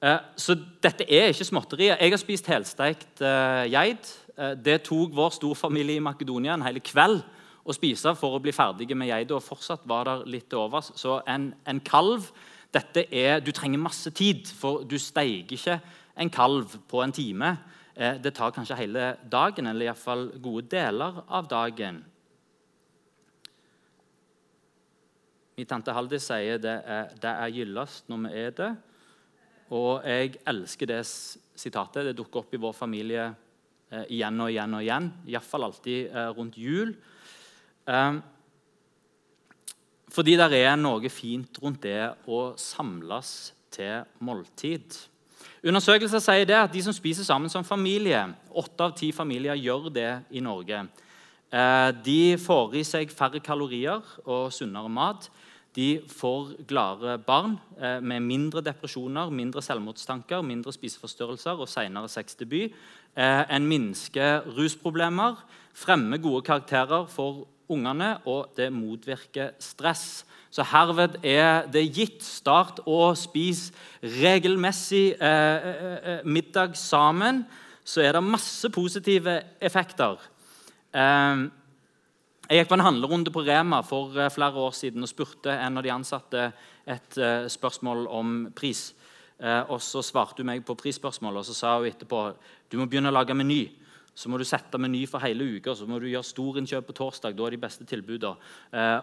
Eh, 0.06 0.20
så 0.38 0.54
dette 0.84 1.08
er 1.10 1.32
ikke 1.32 1.48
småtterier. 1.48 1.98
Jeg 1.98 2.13
har 2.13 2.22
spist 2.22 2.50
helsteikt 2.52 3.24
uh, 3.26 3.65
geit. 3.72 4.12
Uh, 4.38 4.52
det 4.54 4.84
tok 4.86 5.15
vår 5.18 5.34
storfamilie 5.34 5.98
i 5.98 6.04
Makedonia 6.04 6.54
en 6.54 6.65
hel 6.68 6.78
kveld 6.84 7.24
å 7.65 7.74
spise 7.74 8.13
for 8.20 8.36
å 8.36 8.41
bli 8.44 8.54
ferdige 8.54 8.98
med 8.98 9.10
geita. 9.10 9.39
Og 9.39 9.46
fortsatt 9.46 9.88
var 9.89 10.06
det 10.06 10.30
litt 10.36 10.50
til 10.52 10.62
overs. 10.62 10.91
Så 11.00 11.18
en, 11.26 11.50
en, 11.65 11.82
kalv 11.82 12.30
dette 12.76 13.08
er, 13.10 13.39
Du 13.41 13.50
trenger 13.56 13.82
masse 13.82 14.12
tid, 14.13 14.46
for 14.46 14.84
du 14.86 15.00
steiger 15.02 15.58
ikke 15.58 15.80
en 16.22 16.30
kalv 16.30 16.78
på 16.89 17.02
en 17.02 17.15
time. 17.15 17.56
Det 17.96 18.34
tar 18.36 18.52
kanskje 18.52 18.76
hele 18.76 19.13
dagen, 19.32 19.70
eller 19.72 19.88
iallfall 19.88 20.28
gode 20.44 20.68
deler 20.74 21.22
av 21.32 21.48
dagen. 21.48 22.02
Min 25.56 25.70
tante 25.70 25.96
Haldis 25.96 26.28
sier 26.28 26.60
det 26.60 26.82
er, 26.84 27.15
det 27.15 27.32
er 27.32 27.56
gyllest 27.56 28.12
når 28.12 28.26
vi 28.26 28.41
er 28.44 28.60
det. 28.60 28.76
Og 29.73 30.06
jeg 30.06 30.36
elsker 30.45 30.91
det 30.91 31.01
sitatet. 31.06 32.06
Det 32.06 32.17
dukker 32.17 32.43
opp 32.43 32.54
i 32.54 32.62
vår 32.62 32.75
familie 32.78 33.25
eh, 33.89 34.06
igjen 34.13 34.43
og 34.43 34.51
igjen 34.54 34.78
og 34.78 34.86
igjen. 34.86 35.10
Iallfall 35.32 35.65
alltid 35.69 36.12
eh, 36.12 36.30
rundt 36.38 36.60
jul. 36.62 36.93
Eh, 37.89 38.19
fordi 40.15 40.36
det 40.38 40.62
er 40.62 40.78
noe 40.78 41.10
fint 41.12 41.58
rundt 41.63 41.82
det 41.88 42.13
å 42.30 42.54
samles 42.62 43.54
til 43.73 44.06
måltid. 44.23 44.95
Undersøkelser 45.65 46.21
sier 46.21 46.45
det 46.47 46.60
at 46.60 46.73
de 46.73 46.84
som 46.86 46.93
spiser 46.93 47.25
sammen 47.25 47.49
som 47.49 47.65
familie 47.65 48.21
Åtte 48.56 48.86
av 48.86 48.93
ti 48.95 49.10
familier 49.12 49.58
gjør 49.58 49.89
det 49.91 50.12
i 50.38 50.43
Norge. 50.45 50.86
Eh, 51.51 51.89
de 52.06 52.38
får 52.39 52.78
i 52.80 52.86
seg 52.88 53.12
færre 53.12 53.41
kalorier 53.43 54.06
og 54.23 54.54
sunnere 54.54 54.91
mat 54.91 55.28
de 55.75 56.01
får 56.07 56.53
gladere 56.67 57.17
barn 57.19 57.57
eh, 57.79 57.99
med 57.99 58.23
mindre 58.23 58.61
depresjoner, 58.63 59.29
mindre 59.29 59.61
selvmordstanker, 59.61 60.41
mindre 60.41 60.73
spiseforstyrrelser 60.73 61.59
og 61.59 61.69
senere 61.69 62.09
sexdebut. 62.11 62.75
Eh, 63.15 63.43
en 63.55 63.67
minsker 63.67 64.47
rusproblemer, 64.55 65.35
fremmer 65.75 66.21
gode 66.23 66.45
karakterer 66.47 67.09
for 67.11 67.43
ungene, 67.69 68.17
og 68.25 68.53
det 68.57 68.71
motvirker 68.73 69.55
stress. 69.59 70.23
Så 70.55 70.63
herved 70.71 71.17
er 71.27 71.65
det 71.67 71.83
gitt 71.97 72.23
start 72.23 72.79
å 72.88 73.09
spise 73.19 73.73
regelmessig 74.21 75.17
eh, 75.19 75.67
eh, 75.71 75.97
eh, 75.97 76.23
middag 76.23 76.77
sammen. 76.79 77.43
Så 77.83 78.01
er 78.01 78.15
det 78.15 78.23
masse 78.23 78.69
positive 78.71 79.41
effekter. 79.59 80.15
Eh, 80.95 81.45
jeg 82.45 82.62
gikk 82.62 82.69
på 82.69 82.77
en 82.77 82.86
handlerunde 82.86 83.31
på 83.34 83.41
Rema 83.45 83.79
for 83.86 84.13
eh, 84.19 84.29
flere 84.34 84.62
år 84.62 84.73
siden 84.77 85.05
og 85.05 85.10
spurte 85.10 85.53
en 85.53 85.79
av 85.79 85.86
de 85.86 85.93
ansatte 85.93 86.43
et 86.86 87.17
uh, 87.17 87.47
spørsmål 87.49 88.03
om 88.13 88.36
pris. 88.53 88.91
Uh, 89.41 89.63
og 89.73 89.79
Så 89.81 90.03
svarte 90.05 90.43
hun 90.43 90.51
meg 90.51 90.62
på 90.65 90.75
prisspørsmålet 90.77 91.41
og 91.41 91.47
så 91.47 91.55
sa 91.58 91.71
hun 91.79 91.89
etterpå 91.89 92.19
du 92.69 92.77
må 92.77 92.86
begynne 92.86 93.10
å 93.10 93.15
lage 93.15 93.34
meny. 93.34 93.63
Så 94.15 94.29
må 94.29 94.38
du 94.38 94.45
sette 94.47 94.77
meny 94.79 95.01
for 95.10 95.25
hele 95.25 95.58
uka, 95.58 95.73
så 95.75 95.88
må 95.89 95.97
du 95.99 96.05
gjøre 96.08 96.23
storinnkjøp 96.23 96.86
på 96.88 96.95
torsdag. 96.95 97.34
da 97.36 97.47
er 97.47 97.55
de 97.55 97.60
beste 97.60 97.84
tilbudene. 97.84 98.38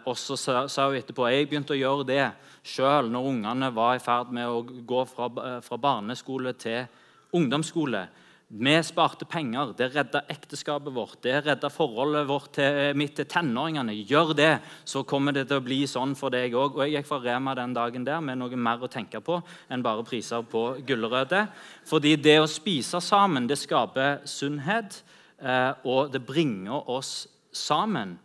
Og 0.08 0.16
så 0.16 0.38
sa, 0.40 0.86
hun 0.88 0.96
etterpå 0.96 1.26
jeg 1.28 1.50
begynte 1.50 1.74
å 1.74 1.76
gjøre 1.76 2.06
det 2.08 2.30
sjøl 2.64 3.10
når 3.12 3.28
ungene 3.28 3.68
var 3.76 3.98
i 3.98 4.00
ferd 4.00 4.32
med 4.32 4.48
å 4.48 4.62
gå 4.64 5.04
fra, 5.10 5.28
fra 5.60 5.76
barneskole 5.76 6.54
til 6.56 6.88
ungdomsskole. 7.36 8.06
Vi 8.54 8.72
sparte 8.84 9.24
penger. 9.24 9.70
Det 9.72 9.86
redda 9.94 10.20
ekteskapet 10.28 10.92
vårt. 10.92 11.22
Det 11.24 11.38
redda 11.40 11.70
forholdet 11.72 12.26
vårt 12.28 12.50
til, 12.52 12.90
mitt 13.00 13.14
til 13.16 13.24
tenåringene. 13.24 13.94
Gjør 14.04 14.34
det, 14.36 14.50
så 14.84 15.00
kommer 15.08 15.32
det 15.32 15.46
til 15.48 15.56
å 15.56 15.64
bli 15.64 15.78
sånn 15.88 16.12
for 16.18 16.34
deg 16.34 16.52
òg. 16.52 16.76
Jeg 16.84 16.98
gikk 16.98 17.08
fra 17.08 17.22
Rema 17.24 17.54
den 17.56 17.72
dagen 17.72 18.04
der 18.04 18.20
med 18.20 18.36
noe 18.42 18.58
mer 18.60 18.84
å 18.84 18.90
tenke 18.92 19.22
på 19.24 19.38
enn 19.72 19.84
bare 19.84 20.04
priser 20.04 20.44
på 20.44 20.66
gulrøtter. 20.84 21.48
Fordi 21.88 22.12
det 22.20 22.34
å 22.42 22.50
spise 22.50 23.00
sammen 23.00 23.48
det 23.48 23.56
skaper 23.62 24.20
sunnhet, 24.28 25.00
eh, 25.40 25.72
og 25.88 26.12
det 26.12 26.20
bringer 26.20 26.92
oss 26.92 27.24
sammen. 27.56 28.18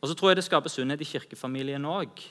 Og 0.00 0.08
så 0.08 0.16
tror 0.16 0.32
jeg 0.32 0.40
det 0.40 0.46
skaper 0.48 0.72
sunnhet 0.72 1.04
i 1.04 1.10
kirkefamilien 1.12 1.84
òg. 1.84 2.24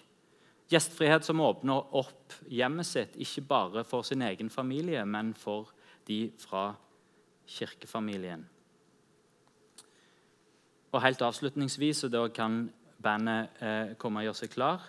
Gjestfrihet 0.73 1.21
som 1.21 1.45
åpner 1.45 1.85
opp 1.93 2.33
hjemmet 2.49 2.89
sitt, 2.89 3.13
ikke 3.13 3.45
bare 3.45 3.85
for 3.85 4.01
sin 4.01 4.25
egen 4.25 4.49
familie, 4.49 5.05
men 5.05 5.35
for 5.37 5.69
de 6.07 6.31
fra 6.41 6.73
kirkefamilien. 7.49 8.43
Og 10.93 11.01
Helt 11.01 11.21
avslutningsvis, 11.25 12.03
og 12.05 12.13
da 12.13 12.27
kan 12.29 12.67
bandet 13.03 13.63
eh, 13.63 13.95
komme 13.99 14.21
og 14.21 14.29
gjøre 14.29 14.39
seg 14.43 14.51
klar 14.53 14.83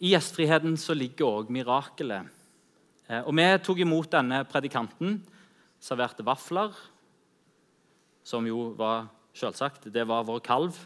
I 0.00 0.14
gjestfriheten 0.14 0.78
så 0.80 0.94
ligger 0.96 1.40
òg 1.40 1.50
mirakelet. 1.52 2.30
Eh, 3.08 3.20
og 3.22 3.34
Vi 3.36 3.48
tok 3.64 3.82
imot 3.84 4.10
denne 4.12 4.44
predikanten, 4.48 5.18
serverte 5.80 6.24
vafler, 6.24 6.72
som 8.24 8.46
jo 8.46 8.72
var 8.78 9.10
selvsagt, 9.36 9.90
det 9.92 10.06
var 10.08 10.24
vår 10.24 10.40
kalv. 10.44 10.78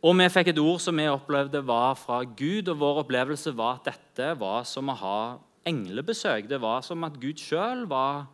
Og 0.00 0.16
vi 0.16 0.28
fikk 0.32 0.48
et 0.54 0.60
ord 0.62 0.80
som 0.80 0.96
vi 0.96 1.04
opplevde 1.12 1.60
var 1.66 1.98
fra 2.00 2.22
Gud, 2.24 2.70
og 2.72 2.78
vår 2.80 3.02
opplevelse 3.02 3.52
var 3.56 3.80
at 3.80 3.90
dette 3.90 4.30
var 4.40 4.64
som 4.64 4.88
å 4.88 4.96
ha 4.96 5.20
englebesøk. 5.68 6.48
Det 6.48 6.60
var 6.60 6.82
som 6.86 7.04
at 7.04 7.18
Gud 7.20 7.40
sjøl 7.40 7.86
var 7.90 8.26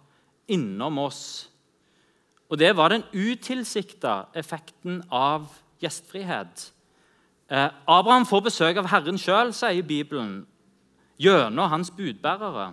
innom 0.49 0.99
oss. 1.03 1.51
Og 2.51 2.59
det 2.59 2.71
var 2.79 2.93
den 2.93 3.05
utilsikta 3.15 4.29
effekten 4.39 5.01
av 5.11 5.49
gjestfrihet. 5.83 6.71
Eh, 7.51 7.71
Abraham 7.87 8.27
får 8.27 8.47
besøk 8.47 8.79
av 8.81 8.91
Herren 8.91 9.19
sjøl, 9.19 9.53
sier 9.55 9.87
Bibelen, 9.87 10.41
gjennom 11.19 11.71
hans 11.71 11.91
budbærere. 11.95 12.73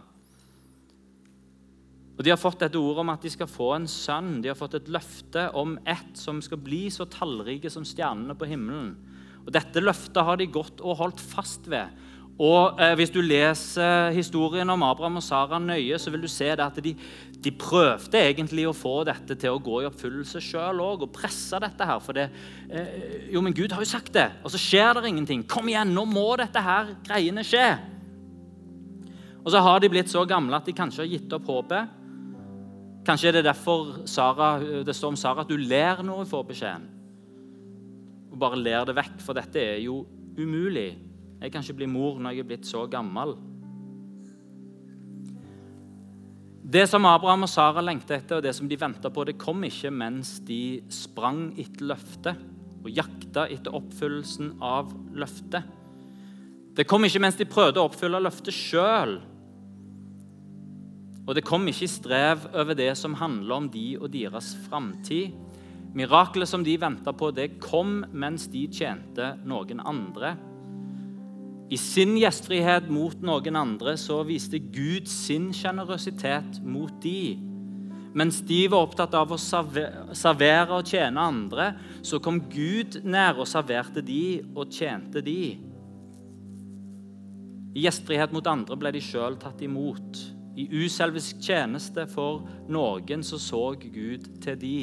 Og 2.13 2.21
De 2.23 2.29
har 2.29 2.37
fått 2.37 2.61
dette 2.61 2.77
ordet 2.77 3.01
om 3.01 3.09
at 3.09 3.23
de 3.25 3.31
skal 3.33 3.49
få 3.49 3.71
en 3.73 3.87
sønn. 3.89 4.35
De 4.43 4.51
har 4.51 4.57
fått 4.57 4.77
et 4.77 4.89
løfte 4.93 5.47
om 5.57 5.79
ett 5.89 6.13
som 6.17 6.41
skal 6.45 6.61
bli 6.61 6.85
så 6.93 7.07
tallrike 7.09 7.71
som 7.73 7.85
stjernene 7.85 8.37
på 8.37 8.49
himmelen. 8.49 8.93
Og 9.43 9.49
Dette 9.55 9.81
løftet 9.81 10.21
har 10.23 10.37
de 10.37 10.47
gått 10.47 10.81
og 10.81 10.99
holdt 11.01 11.21
fast 11.21 11.65
ved. 11.71 11.89
Og 12.41 12.79
eh, 12.81 12.95
Hvis 12.97 13.11
du 13.13 13.21
leser 13.21 14.09
historien 14.15 14.69
om 14.73 14.83
Abraham 14.83 15.19
og 15.21 15.23
Sara 15.25 15.59
nøye, 15.61 15.99
så 16.01 16.09
vil 16.09 16.23
du 16.23 16.31
se 16.31 16.49
at 16.49 16.79
de, 16.81 16.95
de 17.43 17.51
prøvde 17.51 18.17
egentlig 18.17 18.65
å 18.65 18.73
få 18.73 19.03
dette 19.05 19.37
til 19.37 19.53
å 19.53 19.61
gå 19.61 19.83
i 19.83 19.87
oppfyllelse 19.89 20.41
sjøl 20.41 20.81
òg, 20.81 21.05
og 21.05 21.13
presse 21.13 21.59
dette 21.61 21.85
her. 21.85 22.01
For 22.01 22.17
det, 22.17 22.29
eh, 22.69 23.29
jo, 23.35 23.43
men 23.45 23.53
Gud 23.53 23.75
har 23.75 23.83
jo 23.83 23.89
sagt 23.89 24.13
det, 24.17 24.31
og 24.41 24.53
så 24.53 24.61
skjer 24.61 24.97
det 24.97 25.13
ingenting. 25.13 25.45
Kom 25.45 25.69
igjen, 25.69 25.93
nå 25.93 26.07
må 26.09 26.31
dette 26.41 26.63
her 26.63 26.95
greiene 27.05 27.45
skje. 27.45 27.67
Og 29.43 29.51
så 29.51 29.61
har 29.61 29.83
de 29.83 29.91
blitt 29.91 30.09
så 30.09 30.23
gamle 30.25 30.57
at 30.57 30.65
de 30.65 30.73
kanskje 30.73 31.03
har 31.03 31.11
gitt 31.11 31.37
opp 31.37 31.49
håpet. 31.51 31.99
Kanskje 33.03 33.29
er 33.29 33.37
det 33.37 33.47
derfor 33.49 34.05
Sarah, 34.07 34.61
det 34.87 34.95
står 34.95 35.11
om 35.11 35.19
Sara 35.19 35.43
at 35.43 35.49
du 35.51 35.57
ler 35.59 35.99
når 36.01 36.23
hun 36.23 36.29
får 36.29 36.45
beskjeden. 36.49 36.85
Og 38.31 38.37
bare 38.39 38.57
ler 38.57 38.87
det 38.87 38.95
vekk, 38.97 39.17
for 39.21 39.37
dette 39.37 39.59
er 39.59 39.81
jo 39.83 39.99
umulig. 40.39 41.12
Jeg 41.43 41.51
kan 41.51 41.65
ikke 41.65 41.81
bli 41.81 41.89
mor 41.91 42.21
når 42.23 42.37
jeg 42.37 42.45
er 42.45 42.47
blitt 42.47 42.67
så 42.69 42.85
gammel. 42.87 43.35
Det 46.63 46.85
som 46.87 47.03
Abraham 47.05 47.43
og 47.43 47.51
Sara 47.51 47.83
lengta 47.83 48.15
etter, 48.15 48.39
og 48.39 48.45
det 48.45 48.53
som 48.55 48.69
de 48.71 48.77
venta 48.79 49.11
på, 49.11 49.25
det 49.27 49.35
kom 49.41 49.65
ikke 49.67 49.91
mens 49.91 50.37
de 50.47 50.79
sprang 50.87 51.49
etter 51.59 51.89
løftet 51.91 52.39
og 52.83 52.87
jakta 52.91 53.43
etter 53.51 53.75
oppfyllelsen 53.75 54.55
av 54.63 54.93
løftet. 55.11 55.67
Det 56.73 56.87
kom 56.89 57.03
ikke 57.05 57.21
mens 57.21 57.37
de 57.37 57.45
prøvde 57.45 57.83
å 57.83 57.89
oppfylle 57.89 58.23
løftet 58.23 58.55
sjøl. 58.55 59.17
Og 61.27 61.35
det 61.35 61.43
kom 61.45 61.67
ikke 61.67 61.85
i 61.85 61.91
strev 61.91 62.47
over 62.55 62.79
det 62.79 62.89
som 62.99 63.19
handler 63.19 63.59
om 63.59 63.69
de 63.71 63.85
og 63.99 64.09
deres 64.15 64.53
framtid. 64.65 65.35
Miraklet 65.93 66.49
som 66.49 66.63
de 66.65 66.79
venta 66.79 67.13
på, 67.13 67.29
det 67.35 67.59
kom 67.61 68.01
mens 68.15 68.47
de 68.51 68.65
tjente 68.71 69.35
noen 69.45 69.83
andre. 69.83 70.33
I 71.73 71.77
sin 71.79 72.11
gjestfrihet 72.19 72.85
mot 72.93 73.17
noen 73.25 73.55
andre 73.57 73.95
så 73.97 74.19
viste 74.27 74.59
Gud 74.61 75.07
sin 75.09 75.47
sjenerøsitet 75.55 76.59
mot 76.61 76.93
de. 77.01 77.39
Mens 78.13 78.43
de 78.45 78.59
var 78.69 78.83
opptatt 78.85 79.15
av 79.17 79.31
å 79.33 79.39
servere 79.41 80.75
og 80.75 80.85
tjene 80.85 81.23
andre, 81.31 81.71
så 82.05 82.19
kom 82.21 82.43
Gud 82.51 82.99
nær 83.07 83.39
og 83.41 83.49
serverte 83.49 84.03
de 84.05 84.43
og 84.53 84.69
tjente 84.69 85.23
de. 85.25 85.55
I 87.73 87.87
gjestfrihet 87.87 88.35
mot 88.35 88.45
andre 88.51 88.77
ble 88.77 88.91
de 88.93 89.01
sjøl 89.01 89.39
tatt 89.41 89.63
imot. 89.65 90.19
I 90.53 90.67
uselvisk 90.83 91.41
tjeneste 91.41 92.05
for 92.11 92.43
noen 92.69 93.25
så 93.25 93.39
så 93.41 93.63
Gud 93.81 94.27
til 94.43 94.59
de. 94.61 94.75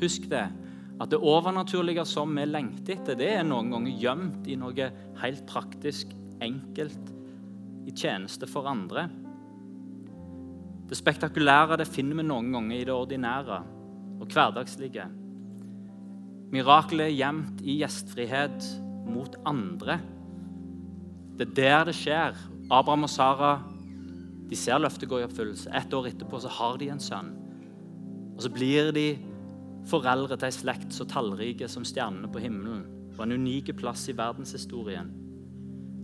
Husk 0.00 0.30
det, 0.32 0.46
at 0.96 1.12
det 1.12 1.20
overnaturlige 1.20 2.06
som 2.08 2.32
vi 2.40 2.48
lengter 2.48 2.96
etter, 2.96 3.20
det 3.20 3.34
er 3.34 3.44
noen 3.44 3.68
ganger 3.74 4.00
gjemt 4.00 4.48
i 4.48 4.56
noe 4.56 4.88
helt 5.20 5.44
praktisk 5.50 6.16
enkelt 6.44 7.14
i 7.88 7.94
tjeneste 7.94 8.48
for 8.50 8.68
andre. 8.68 9.08
Det 10.88 10.96
spektakulære 10.96 11.78
det 11.80 11.88
finner 11.90 12.20
vi 12.20 12.26
noen 12.28 12.52
ganger 12.54 12.76
i 12.76 12.84
det 12.88 12.94
ordinære 12.94 13.58
og 14.18 14.28
hverdagslige. 14.32 15.04
Mirakelet 16.52 17.10
er 17.10 17.16
gjemt 17.16 17.60
i 17.60 17.78
gjestfrihet 17.82 18.68
mot 19.08 19.36
andre. 19.48 19.98
Det 21.36 21.50
er 21.50 21.56
der 21.58 21.90
det 21.90 21.96
skjer. 21.98 22.38
Abraham 22.70 23.04
og 23.04 23.12
Sara 23.12 23.52
de 24.48 24.56
ser 24.56 24.80
løftet 24.80 25.10
gå 25.10 25.20
i 25.20 25.26
oppfyllelse. 25.26 25.70
Ett 25.76 25.92
år 25.92 26.08
etterpå 26.08 26.40
så 26.40 26.48
har 26.48 26.78
de 26.80 26.88
en 26.88 27.02
sønn. 27.02 27.34
Og 28.36 28.44
så 28.46 28.52
blir 28.52 28.92
de 28.96 29.08
foreldre 29.88 30.38
til 30.38 30.48
ei 30.48 30.56
slekt 30.56 30.94
så 30.96 31.04
tallrike 31.08 31.68
som 31.68 31.84
stjernene 31.86 32.30
på 32.32 32.40
himmelen. 32.40 32.86
På 33.16 33.26
en 33.26 33.36
unik 33.36 33.74
plass 33.76 34.06
i 34.08 34.16
verdenshistorien. 34.16 35.10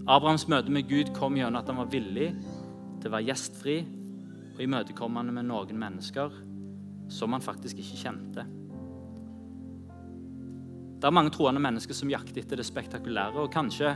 Abrahams 0.05 0.45
møte 0.53 0.73
med 0.73 0.85
Gud 0.91 1.15
kom 1.17 1.39
gjennom 1.39 1.63
at 1.63 1.71
han 1.71 1.79
var 1.81 1.93
villig 1.93 2.29
til 3.01 3.09
å 3.09 3.15
være 3.15 3.29
gjestfri 3.31 3.79
og 4.55 4.61
imøtekommende 4.61 5.33
med 5.33 5.49
noen 5.49 5.81
mennesker 5.81 6.35
som 7.13 7.33
han 7.33 7.45
faktisk 7.45 7.81
ikke 7.81 8.01
kjente. 8.03 8.45
Det 11.01 11.09
er 11.09 11.17
mange 11.17 11.33
troende 11.33 11.61
mennesker 11.61 11.97
som 11.97 12.13
jakter 12.13 12.41
etter 12.41 12.61
det 12.61 12.67
spektakulære, 12.69 13.45
og 13.45 13.53
kanskje 13.53 13.95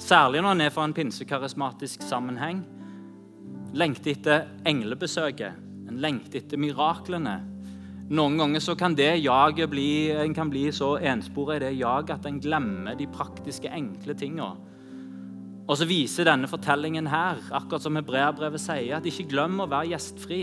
særlig 0.00 0.42
når 0.44 0.56
en 0.56 0.64
er 0.64 0.72
fra 0.72 0.84
en 0.88 0.96
pinsekarismatisk 0.96 2.04
sammenheng, 2.08 2.64
lengter 3.76 4.12
etter 4.12 4.48
englebesøket, 4.68 5.60
en 5.88 6.00
lengter 6.00 6.40
etter 6.40 6.60
miraklene. 6.60 7.36
Noen 8.10 8.40
ganger 8.40 8.64
så 8.64 8.74
kan 8.76 8.96
det 8.96 9.22
jaget 9.22 9.70
bli, 9.70 10.10
en 10.10 10.34
kan 10.34 10.50
bli 10.50 10.66
så 10.74 10.94
ensporet 11.12 11.60
i 11.60 11.66
det 11.68 11.78
jaget 11.78 12.16
at 12.16 12.28
en 12.28 12.40
glemmer 12.42 12.96
de 12.98 13.08
praktiske, 13.12 13.70
enkle 13.70 14.16
tingene. 14.18 14.69
Og 15.70 15.78
så 15.78 15.86
viser 15.86 16.26
denne 16.26 16.50
fortellingen 16.50 17.06
her, 17.06 17.38
akkurat 17.54 17.84
som 17.84 17.94
Hebreabrevet 17.94 18.62
sier, 18.62 18.96
at 18.96 19.06
ikke 19.06 19.28
glem 19.30 19.60
å 19.62 19.68
være 19.70 19.92
gjestfri. 19.92 20.40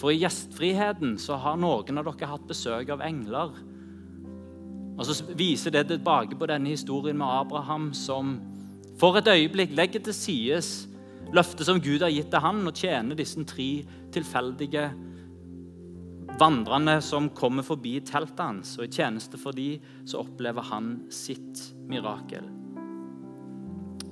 For 0.00 0.10
i 0.10 0.18
gjestfriheten 0.18 1.14
så 1.22 1.38
har 1.38 1.60
noen 1.62 2.00
av 2.00 2.08
dere 2.08 2.30
hatt 2.32 2.48
besøk 2.48 2.90
av 2.90 3.04
engler. 3.06 3.54
Og 4.98 5.06
så 5.06 5.14
viser 5.38 5.74
det 5.74 5.86
tilbake 5.92 6.34
på 6.38 6.48
denne 6.50 6.74
historien 6.74 7.18
med 7.18 7.30
Abraham 7.30 7.92
som 7.94 8.34
for 8.98 9.18
et 9.18 9.30
øyeblikk 9.30 9.72
legger 9.74 10.02
til 10.06 10.14
sides 10.14 10.72
løftet 11.34 11.66
som 11.66 11.80
Gud 11.82 12.02
har 12.02 12.12
gitt 12.14 12.30
til 12.30 12.42
han, 12.42 12.62
og 12.66 12.78
tjener 12.78 13.18
disse 13.18 13.42
tre 13.48 13.68
tilfeldige 14.14 14.88
vandrende 16.38 16.98
som 17.02 17.30
kommer 17.34 17.66
forbi 17.66 18.00
teltet 18.06 18.42
hans. 18.42 18.74
Og 18.78 18.88
i 18.88 18.92
tjeneste 18.94 19.38
for 19.38 19.54
dem 19.54 19.82
så 20.06 20.22
opplever 20.22 20.66
han 20.70 20.96
sitt 21.14 21.62
mirakel. 21.90 22.63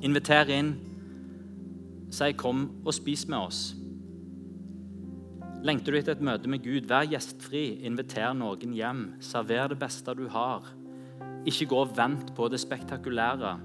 Inviter 0.03 0.51
inn. 0.51 0.75
Si 2.11 2.33
'kom 2.33 2.83
og 2.85 2.95
spis 2.95 3.29
med 3.29 3.39
oss'. 3.39 3.75
Lengter 5.63 5.93
du 5.93 5.99
etter 5.99 6.13
et 6.13 6.21
møte 6.21 6.49
med 6.49 6.65
Gud, 6.65 6.89
vær 6.89 7.07
gjestfri. 7.07 7.85
Inviter 7.87 8.33
noen 8.35 8.73
hjem. 8.75 9.15
Server 9.21 9.69
det 9.69 9.79
beste 9.79 10.15
du 10.15 10.29
har. 10.29 10.63
Ikke 11.47 11.67
gå 11.67 11.77
og 11.85 11.97
vent 11.97 12.35
på 12.35 12.49
det 12.49 12.61
spektakulære, 12.61 13.61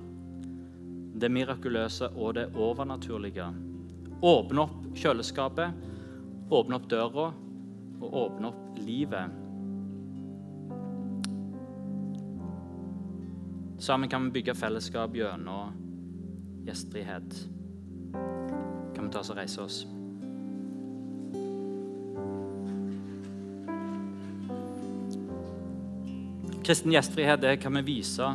det 1.19 1.31
mirakuløse 1.31 2.09
og 2.15 2.35
det 2.35 2.55
overnaturlige. 2.55 3.47
Åpne 4.21 4.61
opp 4.61 4.85
kjøleskapet, 4.93 5.73
åpne 6.51 6.75
opp 6.75 6.87
døra 6.89 7.33
og 8.01 8.13
åpne 8.13 8.47
opp 8.47 8.77
livet. 8.77 9.31
Sammen 13.79 14.09
kan 14.09 14.25
vi 14.25 14.39
bygge 14.39 14.55
fellesskap 14.57 15.13
gjennom 15.13 15.86
gjestfrihet. 16.67 17.37
Kan 18.95 19.07
vi 19.07 19.11
ta 19.13 19.21
oss 19.23 19.31
og 19.31 19.39
reise 19.39 19.63
oss? 19.63 19.85
Kristen 26.67 26.91
gjestfrihet 26.91 27.39
det 27.41 27.59
kan 27.63 27.77
vi 27.79 27.85
vise 27.93 28.27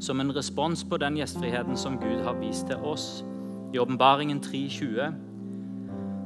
som 0.00 0.20
en 0.20 0.32
respons 0.36 0.84
på 0.84 0.98
den 1.00 1.16
gjestfriheten 1.16 1.76
som 1.76 1.96
Gud 2.00 2.20
har 2.24 2.36
vist 2.36 2.66
til 2.68 2.76
oss. 2.84 3.24
I 3.72 3.80
Åpenbaringen 3.80 4.40
3,20 4.44 5.16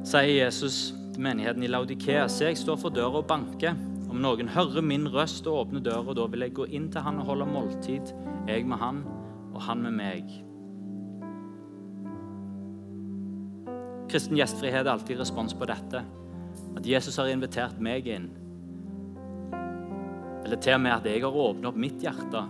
sier 0.03 0.35
Jesus 0.43 0.93
til 1.13 1.23
menigheten 1.23 1.63
i 1.63 1.71
Laudikea.: 1.71 2.27
Se, 2.27 2.45
jeg 2.45 2.57
står 2.57 2.75
for 2.83 2.89
døra 2.89 3.23
og 3.23 3.27
banker. 3.27 3.75
Om 4.09 4.21
noen 4.21 4.51
hører 4.51 4.81
min 4.81 5.07
røst 5.09 5.47
og 5.47 5.59
åpner 5.61 5.81
døra, 5.81 6.13
da 6.13 6.27
vil 6.29 6.45
jeg 6.45 6.53
gå 6.53 6.65
inn 6.69 6.91
til 6.91 7.01
han 7.01 7.19
og 7.19 7.25
holde 7.31 7.47
måltid, 7.49 8.11
jeg 8.47 8.67
med 8.67 8.77
han 8.77 9.05
og 9.53 9.61
han 9.61 9.81
med 9.81 9.91
meg. 9.97 10.52
Kristen 14.13 14.37
gjestfrihet 14.37 14.85
er 14.85 14.91
alltid 14.91 15.17
respons 15.17 15.55
på 15.57 15.65
dette. 15.65 16.03
At 16.77 16.85
Jesus 16.85 17.15
har 17.17 17.31
invitert 17.31 17.79
meg 17.81 18.05
inn. 18.13 18.27
Eller 20.43 20.59
til 20.61 20.75
og 20.75 20.83
med 20.83 20.93
at 20.93 21.07
jeg 21.09 21.23
har 21.23 21.33
åpnet 21.33 21.65
opp 21.71 21.79
mitt 21.81 22.03
hjerte 22.03 22.43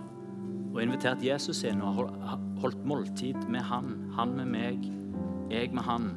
og 0.73 0.81
invitert 0.83 1.23
Jesus 1.23 1.61
inn 1.69 1.79
og 1.85 2.01
holdt 2.59 2.83
måltid 2.83 3.45
med 3.47 3.63
han. 3.69 3.93
Han 4.17 4.33
med 4.35 4.51
meg, 4.51 4.89
jeg 5.53 5.71
med 5.71 5.87
han. 5.87 6.09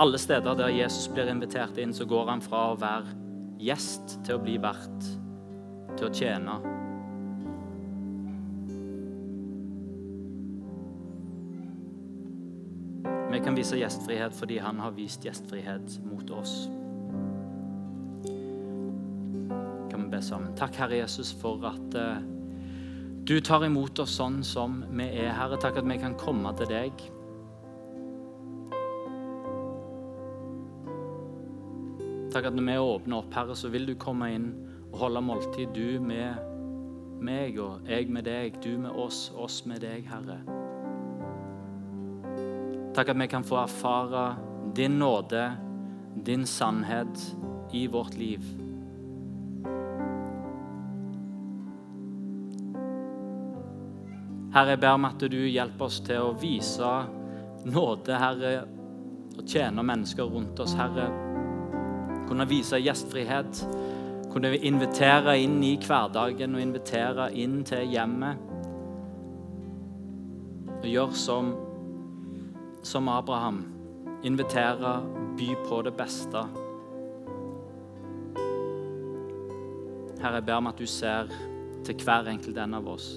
Alle 0.00 0.22
steder 0.22 0.56
der 0.56 0.72
Jesus 0.78 1.10
blir 1.12 1.28
invitert 1.28 1.76
inn, 1.76 1.92
så 1.92 2.08
går 2.08 2.32
han 2.32 2.44
fra 2.44 2.70
å 2.70 2.80
være 2.80 3.12
gjest 3.60 4.16
til 4.24 4.38
å 4.38 4.44
bli 4.48 4.56
vert. 4.64 5.12
til 5.96 6.10
å 6.10 6.12
tjene. 6.12 6.75
Kan 13.46 13.54
vise 13.54 13.78
gjestfrihet 13.78 14.34
fordi 14.34 14.56
han 14.58 14.80
har 14.82 14.94
vist 14.96 15.22
gjestfrihet 15.24 16.00
mot 16.02 16.30
oss. 16.34 16.54
Kan 19.90 20.02
vi 20.02 20.08
be 20.10 20.22
sammen. 20.22 20.56
Takk, 20.58 20.74
Herre 20.82 20.98
Jesus, 20.98 21.30
for 21.30 21.62
at 21.68 21.94
uh, 21.94 22.18
du 23.26 23.38
tar 23.40 23.62
imot 23.68 24.02
oss 24.02 24.16
sånn 24.18 24.40
som 24.46 24.80
vi 24.90 25.06
er, 25.12 25.30
Herre. 25.36 25.60
Takk 25.62 25.78
at 25.78 25.86
vi 25.86 25.98
kan 26.02 26.18
komme 26.18 26.50
til 26.58 26.72
deg. 26.72 27.06
Takk 32.34 32.50
at 32.50 32.58
når 32.58 32.66
vi 32.66 32.78
åpner 32.82 33.22
opp, 33.22 33.30
Herre, 33.38 33.54
så 33.54 33.70
vil 33.70 33.86
du 33.86 33.94
komme 33.94 34.34
inn 34.34 34.50
og 34.90 35.00
holde 35.06 35.22
måltid. 35.22 35.70
Du 35.70 36.02
med 36.02 36.42
meg 37.22 37.62
og 37.62 37.86
jeg 37.86 38.10
med 38.10 38.26
deg. 38.26 38.58
Du 38.58 38.74
med 38.74 38.90
oss, 38.90 39.28
oss 39.38 39.62
med 39.70 39.86
deg, 39.86 40.02
Herre. 40.10 40.42
Takk 42.96 43.08
at 43.12 43.18
vi 43.20 43.26
kan 43.28 43.44
få 43.44 43.56
erfare 43.60 44.36
din 44.74 44.98
nåde, 44.98 45.52
din 46.24 46.46
sannhet 46.46 47.36
i 47.72 47.86
vårt 47.86 48.14
liv. 48.14 48.40
Herre, 54.54 54.70
jeg 54.70 54.80
ber 54.80 54.94
om 54.96 55.04
at 55.04 55.20
du 55.20 55.36
hjelper 55.36 55.84
oss 55.84 55.98
til 56.06 56.24
å 56.24 56.32
vise 56.40 56.94
nåde, 57.68 58.16
Herre, 58.16 58.54
og 59.36 59.44
tjene 59.44 59.84
mennesker 59.84 60.32
rundt 60.32 60.64
oss, 60.64 60.72
Herre. 60.80 61.10
Kunne 62.30 62.48
vise 62.48 62.80
gjestfrihet, 62.80 63.60
kunne 64.32 64.56
invitere 64.56 65.36
inn 65.44 65.60
i 65.60 65.76
hverdagen 65.84 66.56
og 66.56 66.64
invitere 66.64 67.28
inn 67.36 67.60
til 67.68 67.92
hjemmet. 67.92 68.40
Og 70.80 70.88
gjøre 70.88 71.24
som 71.28 71.52
som 72.86 73.08
Abraham, 73.08 73.64
invitere, 74.22 75.02
by 75.36 75.54
på 75.68 75.82
det 75.82 75.92
beste. 75.96 76.38
Herre, 80.20 80.34
jeg 80.34 80.44
ber 80.46 80.54
om 80.54 80.66
at 80.66 80.78
du 80.78 80.86
ser 80.86 81.32
til 81.84 82.04
hver 82.04 82.30
enkelt 82.30 82.58
en 82.58 82.76
av 82.78 82.86
oss. 82.88 83.08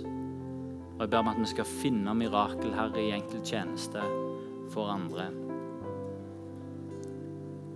Og 0.96 1.04
jeg 1.04 1.12
ber 1.12 1.22
om 1.22 1.30
at 1.30 1.38
vi 1.40 1.46
skal 1.52 1.70
finne 1.70 2.16
mirakel, 2.18 2.74
Herre, 2.74 2.98
i 3.02 3.14
enkel 3.14 3.44
tjeneste 3.46 4.02
for 4.74 4.90
andre. 4.90 5.28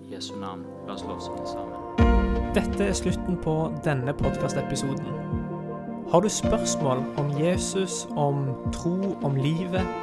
I 0.04 0.16
Jesu 0.16 0.34
navn, 0.42 0.66
la 0.88 0.96
oss 0.98 1.06
lovsynge 1.06 1.46
sammen. 1.46 2.50
Dette 2.58 2.88
er 2.88 2.98
slutten 2.98 3.38
på 3.46 3.56
denne 3.86 4.18
podkastepisoden. 4.18 5.14
Har 6.10 6.26
du 6.26 6.30
spørsmål 6.30 7.06
om 7.22 7.30
Jesus, 7.38 8.08
om 8.18 8.50
tro, 8.74 9.14
om 9.22 9.38
livet? 9.38 10.03